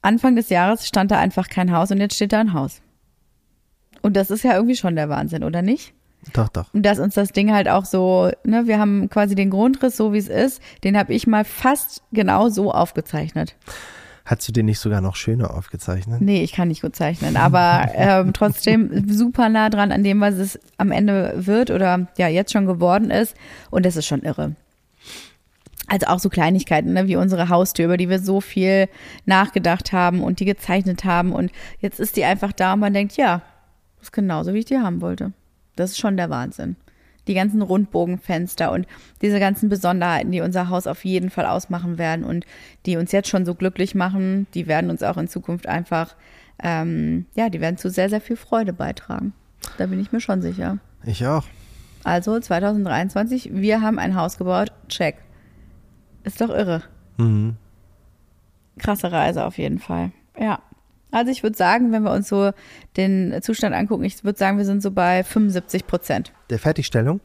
[0.01, 2.82] Anfang des Jahres stand da einfach kein Haus und jetzt steht da ein Haus.
[4.01, 5.93] Und das ist ja irgendwie schon der Wahnsinn, oder nicht?
[6.34, 6.74] Doch, doch.
[6.74, 10.13] Und dass uns das Ding halt auch so, ne, wir haben quasi den Grundriss, so
[10.13, 13.55] wie es ist, den habe ich mal fast genau so aufgezeichnet.
[14.26, 16.22] Hast du den nicht sogar noch schöner aufgezeichnet?
[16.22, 20.36] Nee, ich kann nicht gut zeichnen, aber ähm, trotzdem super nah dran an dem, was
[20.36, 23.36] es am Ende wird oder ja jetzt schon geworden ist.
[23.72, 24.55] Und das ist schon irre.
[25.88, 28.88] Also auch so Kleinigkeiten, ne, wie unsere Haustür, über die wir so viel
[29.26, 31.32] nachgedacht haben und die gezeichnet haben.
[31.32, 33.41] Und jetzt ist die einfach da und man denkt, ja,
[33.97, 35.34] das ist genauso, wie ich die haben wollte.
[35.80, 36.76] Das ist schon der Wahnsinn.
[37.28, 38.88] Die ganzen Rundbogenfenster und
[39.22, 42.46] diese ganzen Besonderheiten, die unser Haus auf jeden Fall ausmachen werden und
[42.86, 46.16] die uns jetzt schon so glücklich machen, die werden uns auch in Zukunft einfach,
[46.62, 49.34] ähm, ja, die werden zu sehr, sehr viel Freude beitragen.
[49.78, 50.80] Da bin ich mir schon sicher.
[51.06, 51.46] Ich auch.
[52.04, 55.18] Also 2023, wir haben ein Haus gebaut, check.
[56.24, 56.84] Ist doch irre.
[57.18, 57.58] Mhm.
[58.78, 60.12] Krasse Reise auf jeden Fall.
[60.40, 60.60] Ja.
[61.12, 62.51] Also ich würde sagen, wenn wir uns so
[62.97, 66.32] den Zustand angucken, ich würde sagen, wir sind so bei 75 Prozent.
[66.49, 67.20] Der Fertigstellung,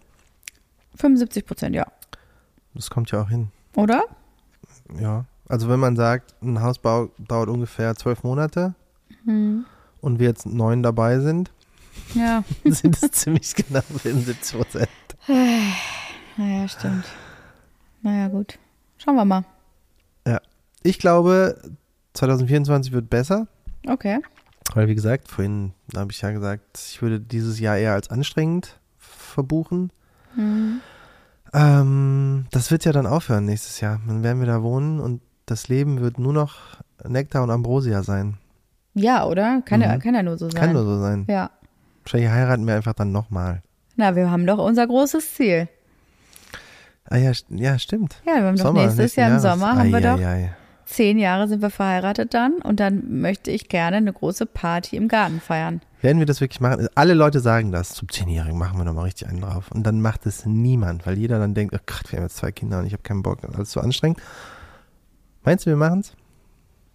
[0.96, 1.86] 75 Prozent, ja.
[2.74, 3.48] das kommt ja auch hin.
[3.76, 4.04] Oder?
[5.00, 5.24] Ja.
[5.48, 8.74] Also wenn man sagt, ein Hausbau dauert ungefähr zwölf Monate
[9.24, 9.64] Hm.
[10.00, 11.50] und wir jetzt neun dabei sind,
[12.14, 12.42] Ja.
[12.64, 14.88] sind es ziemlich genau 75 Prozent.
[16.36, 17.04] Naja, stimmt.
[18.02, 18.58] Naja, gut.
[18.98, 19.44] Schauen wir mal.
[20.86, 21.56] Ich glaube,
[22.12, 23.46] 2024 wird besser,
[23.86, 24.18] Okay.
[24.74, 28.78] weil wie gesagt, vorhin habe ich ja gesagt, ich würde dieses Jahr eher als anstrengend
[28.98, 29.90] verbuchen.
[30.34, 30.80] Hm.
[31.52, 34.00] Ähm, das wird ja dann aufhören nächstes Jahr.
[34.06, 36.56] Dann werden wir da wohnen und das Leben wird nur noch
[37.06, 38.38] Nektar und Ambrosia sein.
[38.94, 39.60] Ja, oder?
[39.64, 39.98] Kann, ja, Mhm.
[40.00, 40.60] kann ja nur so sein.
[40.60, 41.26] Kann nur so sein.
[41.28, 41.50] Ja.
[42.02, 43.62] Wahrscheinlich heiraten wir einfach dann nochmal.
[43.96, 45.68] Na, wir haben doch unser großes Ziel.
[47.08, 48.16] Ah ja, ja, stimmt.
[48.26, 49.38] Ja, wir haben doch Sommer nächstes nächsten Jahr im.
[49.40, 50.56] Sommer haben wir doch ei, ei.
[50.94, 55.08] Zehn Jahre sind wir verheiratet dann und dann möchte ich gerne eine große Party im
[55.08, 55.80] Garten feiern.
[56.00, 56.86] Werden wir das wirklich machen?
[56.94, 57.94] Alle Leute sagen das.
[57.94, 59.70] Zum Zehnjährigen machen wir nochmal richtig einen drauf.
[59.72, 62.52] Und dann macht es niemand, weil jeder dann denkt, oh Gott, wir haben jetzt zwei
[62.52, 64.20] Kinder und ich habe keinen Bock, alles zu anstrengend.
[65.42, 66.14] Meinst du, wir machen's?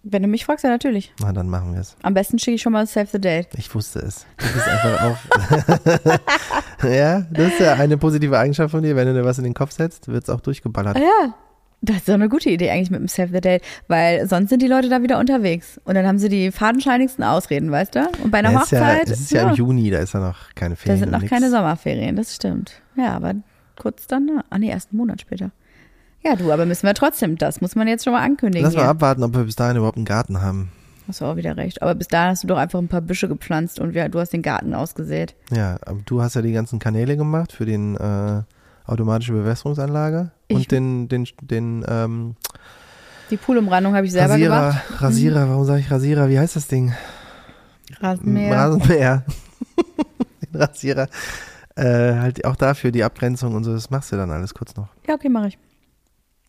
[0.02, 1.12] Wenn du mich fragst, ja natürlich.
[1.20, 1.94] Na, dann machen wir es.
[2.02, 3.48] Am besten schicke ich schon mal Save the Date.
[3.58, 4.24] Ich wusste es.
[4.38, 6.84] Du bist einfach auch.
[6.88, 8.96] ja, das ist ja eine positive Eigenschaft von dir.
[8.96, 10.96] Wenn du dir was in den Kopf setzt, wird's auch durchgeballert.
[10.96, 11.34] Ja,
[11.82, 14.60] das ist doch eine gute Idee eigentlich mit dem Save the Date, weil sonst sind
[14.62, 18.08] die Leute da wieder unterwegs und dann haben sie die fadenscheinigsten Ausreden, weißt du?
[18.22, 20.12] Und bei einer Ja, es ist ja, Hochzeit, es ist ja, im Juni, da ist
[20.12, 20.98] ja noch keine da Ferien.
[21.00, 22.82] sind noch keine Sommerferien, das stimmt.
[22.96, 23.34] Ja, aber
[23.78, 25.50] kurz dann, ah nee, erst einen Monat später.
[26.22, 28.64] Ja, du, aber müssen wir trotzdem, das muss man jetzt schon mal ankündigen.
[28.64, 28.90] Lass mal hier.
[28.90, 30.70] abwarten, ob wir bis dahin überhaupt einen Garten haben.
[31.08, 31.80] Hast du auch wieder recht.
[31.80, 34.32] Aber bis dahin hast du doch einfach ein paar Büsche gepflanzt und wir, du hast
[34.34, 35.34] den Garten ausgesät.
[35.50, 38.42] Ja, aber du hast ja die ganzen Kanäle gemacht für den äh,
[38.90, 42.36] automatische Bewässerungsanlage Ich- und den, den, den ähm,
[43.30, 44.90] Die Poolumrandung habe ich selber Rasierer, gemacht.
[44.90, 44.96] Mhm.
[44.96, 46.28] Rasierer, warum sage ich Rasierer?
[46.28, 46.92] Wie heißt das Ding?
[48.00, 48.56] Rasenmäher.
[48.56, 49.24] Rasenmäher.
[50.52, 51.08] den Rasierer.
[51.76, 54.88] Äh, halt auch dafür die Abgrenzung und so, das machst du dann alles kurz noch.
[55.06, 55.58] Ja, okay, mache ich.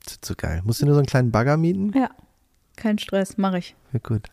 [0.01, 0.61] Zu, zu geil.
[0.63, 1.91] Musst du nur so einen kleinen Bagger mieten?
[1.95, 2.09] Ja,
[2.75, 3.75] kein Stress, mache ich.
[3.93, 4.27] Ja, gut.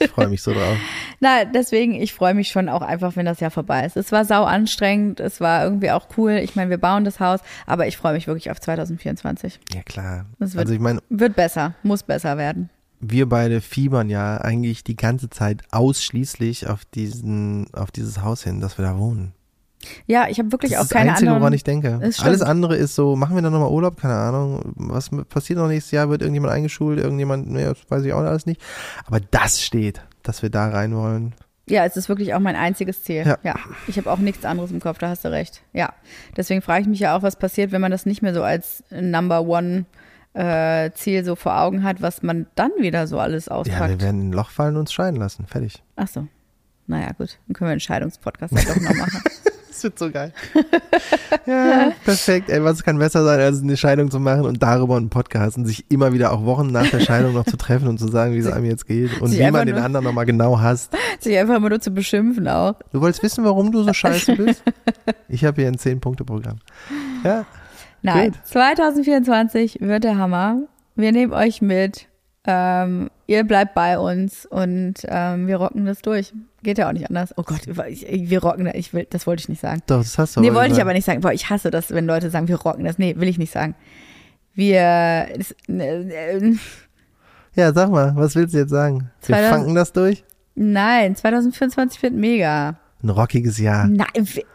[0.00, 0.76] Ich freue mich so drauf.
[1.20, 3.96] Na, deswegen, ich freue mich schon auch einfach, wenn das Jahr vorbei ist.
[3.96, 6.32] Es war sau anstrengend, es war irgendwie auch cool.
[6.34, 9.58] Ich meine, wir bauen das Haus, aber ich freue mich wirklich auf 2024.
[9.74, 10.26] Ja, klar.
[10.38, 12.70] Das wird- Also ich meine, Wird besser, muss besser werden.
[13.00, 18.60] wir beide fiebern ja eigentlich die ganze Zeit ausschließlich auf diesen, auf dieses Haus hin,
[18.60, 19.32] dass wir da wohnen.
[20.06, 22.00] Ja, ich habe wirklich Das auch ist das keine Einzige, woran ich denke.
[22.22, 24.00] Alles andere ist so, machen wir dann nochmal Urlaub?
[24.00, 24.72] Keine Ahnung.
[24.76, 26.08] Was passiert noch nächstes Jahr?
[26.10, 26.98] Wird irgendjemand eingeschult?
[26.98, 28.60] Irgendjemand, nee, das weiß ich auch alles nicht.
[29.06, 31.34] Aber das steht, dass wir da rein wollen.
[31.68, 33.26] Ja, es ist wirklich auch mein einziges Ziel.
[33.26, 33.38] Ja.
[33.42, 33.54] Ja.
[33.88, 35.62] Ich habe auch nichts anderes im Kopf, da hast du recht.
[35.74, 35.92] Ja.
[36.36, 38.82] Deswegen frage ich mich ja auch, was passiert, wenn man das nicht mehr so als
[38.90, 39.84] Number One
[40.32, 44.00] äh, Ziel so vor Augen hat, was man dann wieder so alles Ja, wir auspackt.
[44.02, 45.46] werden in ein Loch fallen und uns scheiden lassen.
[45.46, 45.82] Fertig.
[45.96, 46.26] Ach so.
[46.86, 47.38] Naja, gut.
[47.46, 49.20] Dann können wir einen Scheidungspodcast ja doch noch machen.
[49.78, 50.32] Das wird so geil.
[51.46, 52.50] ja, perfekt.
[52.50, 55.66] Ey, was kann besser sein, als eine Scheidung zu machen und darüber einen Podcast und
[55.66, 58.38] sich immer wieder auch Wochen nach der Scheidung noch zu treffen und zu sagen, wie
[58.38, 60.96] es einem jetzt geht und sich wie man den anderen nochmal genau hasst.
[61.20, 62.74] Sich einfach immer nur zu beschimpfen auch.
[62.90, 64.64] Du wolltest wissen, warum du so scheiße bist?
[65.28, 66.58] Ich habe hier ein Zehn-Punkte-Programm.
[67.22, 67.46] Ja,
[68.02, 68.46] Nein, Gut.
[68.46, 70.62] 2024 wird der Hammer.
[70.96, 72.08] Wir nehmen euch mit.
[72.44, 76.32] Ähm, ihr bleibt bei uns und ähm, wir rocken das durch.
[76.64, 77.32] Geht ja auch nicht anders.
[77.36, 78.74] Oh Gott, ich, wir rocken das.
[78.74, 79.80] Ich will, das wollte ich nicht sagen.
[79.86, 81.20] doch, das hast du Nee, wollte ich aber nicht sagen.
[81.20, 82.98] Boah, ich hasse das, wenn Leute sagen, wir rocken das.
[82.98, 83.76] Nee, will ich nicht sagen.
[84.54, 85.28] Wir.
[85.38, 86.54] Es, äh,
[87.54, 89.10] Ja, sag mal, was willst du jetzt sagen?
[89.26, 90.24] Wir 2000 fangen das durch?
[90.56, 92.76] nein, 2024 wird mega.
[93.00, 93.86] Ein rockiges Jahr.
[93.86, 94.06] Nein,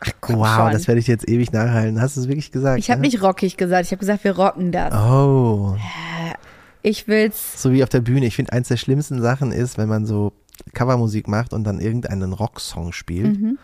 [0.01, 0.71] ach komm Wow, schon.
[0.73, 2.01] das werde ich jetzt ewig nachhalten.
[2.01, 2.77] Hast du es wirklich gesagt?
[2.79, 3.07] ich habe ne?
[3.07, 4.93] nicht rockig gesagt, ich habe gesagt, wir rocken das.
[4.93, 5.77] Oh,
[6.83, 7.61] Ich will's.
[7.61, 8.25] so wie auf der Bühne.
[8.27, 10.33] Ich finde, eins der schlimmsten Sachen ist, wenn man so
[10.73, 13.57] Covermusik macht und dann irgendeinen Rocksong spielt Mhm.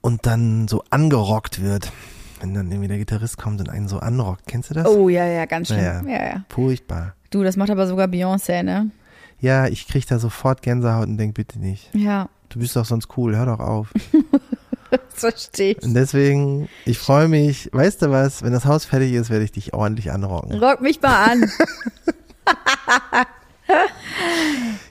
[0.00, 1.92] und dann so angerockt wird.
[2.40, 4.46] Wenn dann irgendwie der Gitarrist kommt und einen so anrockt.
[4.46, 4.86] Kennst du das?
[4.86, 5.80] Oh ja, ja, ganz schlimm.
[5.80, 6.26] Ja, Ja, ja.
[6.34, 6.44] ja.
[6.48, 7.14] Furchtbar.
[7.30, 8.90] Du, das macht aber sogar Beyoncé, ne?
[9.40, 11.90] Ja, ich krieg da sofort Gänsehaut und denk bitte nicht.
[11.94, 12.28] Ja.
[12.48, 13.92] Du bist doch sonst cool, hör doch auf.
[14.90, 15.82] Das verstehe ich.
[15.82, 19.52] Und deswegen, ich freue mich, weißt du was, wenn das Haus fertig ist, werde ich
[19.52, 20.58] dich ordentlich anrocken.
[20.62, 21.42] Rock mich mal an.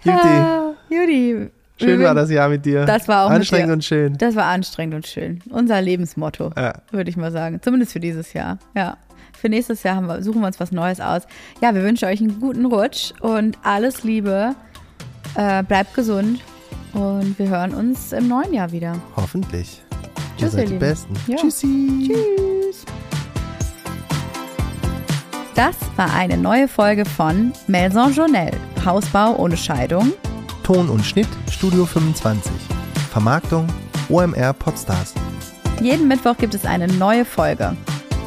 [0.04, 1.50] Juti, Ah, Judy.
[1.82, 2.86] schön war das Jahr mit dir.
[2.86, 4.18] Das war auch Anstrengend und schön.
[4.18, 5.42] Das war anstrengend und schön.
[5.50, 6.74] Unser Lebensmotto, Ja.
[6.92, 7.60] würde ich mal sagen.
[7.62, 8.60] Zumindest für dieses Jahr.
[8.76, 8.98] Ja.
[9.34, 11.24] Für nächstes Jahr wir, suchen wir uns was Neues aus.
[11.62, 14.56] Ja, wir wünschen euch einen guten Rutsch und alles Liebe.
[15.36, 16.40] Äh, bleibt gesund
[16.98, 18.96] und wir hören uns im neuen Jahr wieder.
[19.16, 19.84] Hoffentlich.
[19.92, 20.78] Ihr Tschüss, ihr seid die.
[20.78, 21.14] Besten.
[21.28, 21.38] Ja.
[21.38, 22.08] Tschüssi.
[22.08, 22.86] Tschüss.
[25.56, 28.52] Das war eine neue Folge von Maison Journal.
[28.84, 30.14] Hausbau ohne Scheidung.
[30.64, 32.52] Ton und Schnitt Studio 25.
[33.12, 33.68] Vermarktung
[34.10, 35.14] OMR Podstars.
[35.82, 37.76] Jeden Mittwoch gibt es eine neue Folge.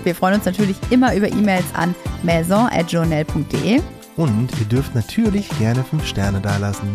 [0.05, 3.81] Wir freuen uns natürlich immer über E-Mails an maison.journal.de.
[4.17, 6.89] Und ihr dürft natürlich gerne 5 Sterne dalassen.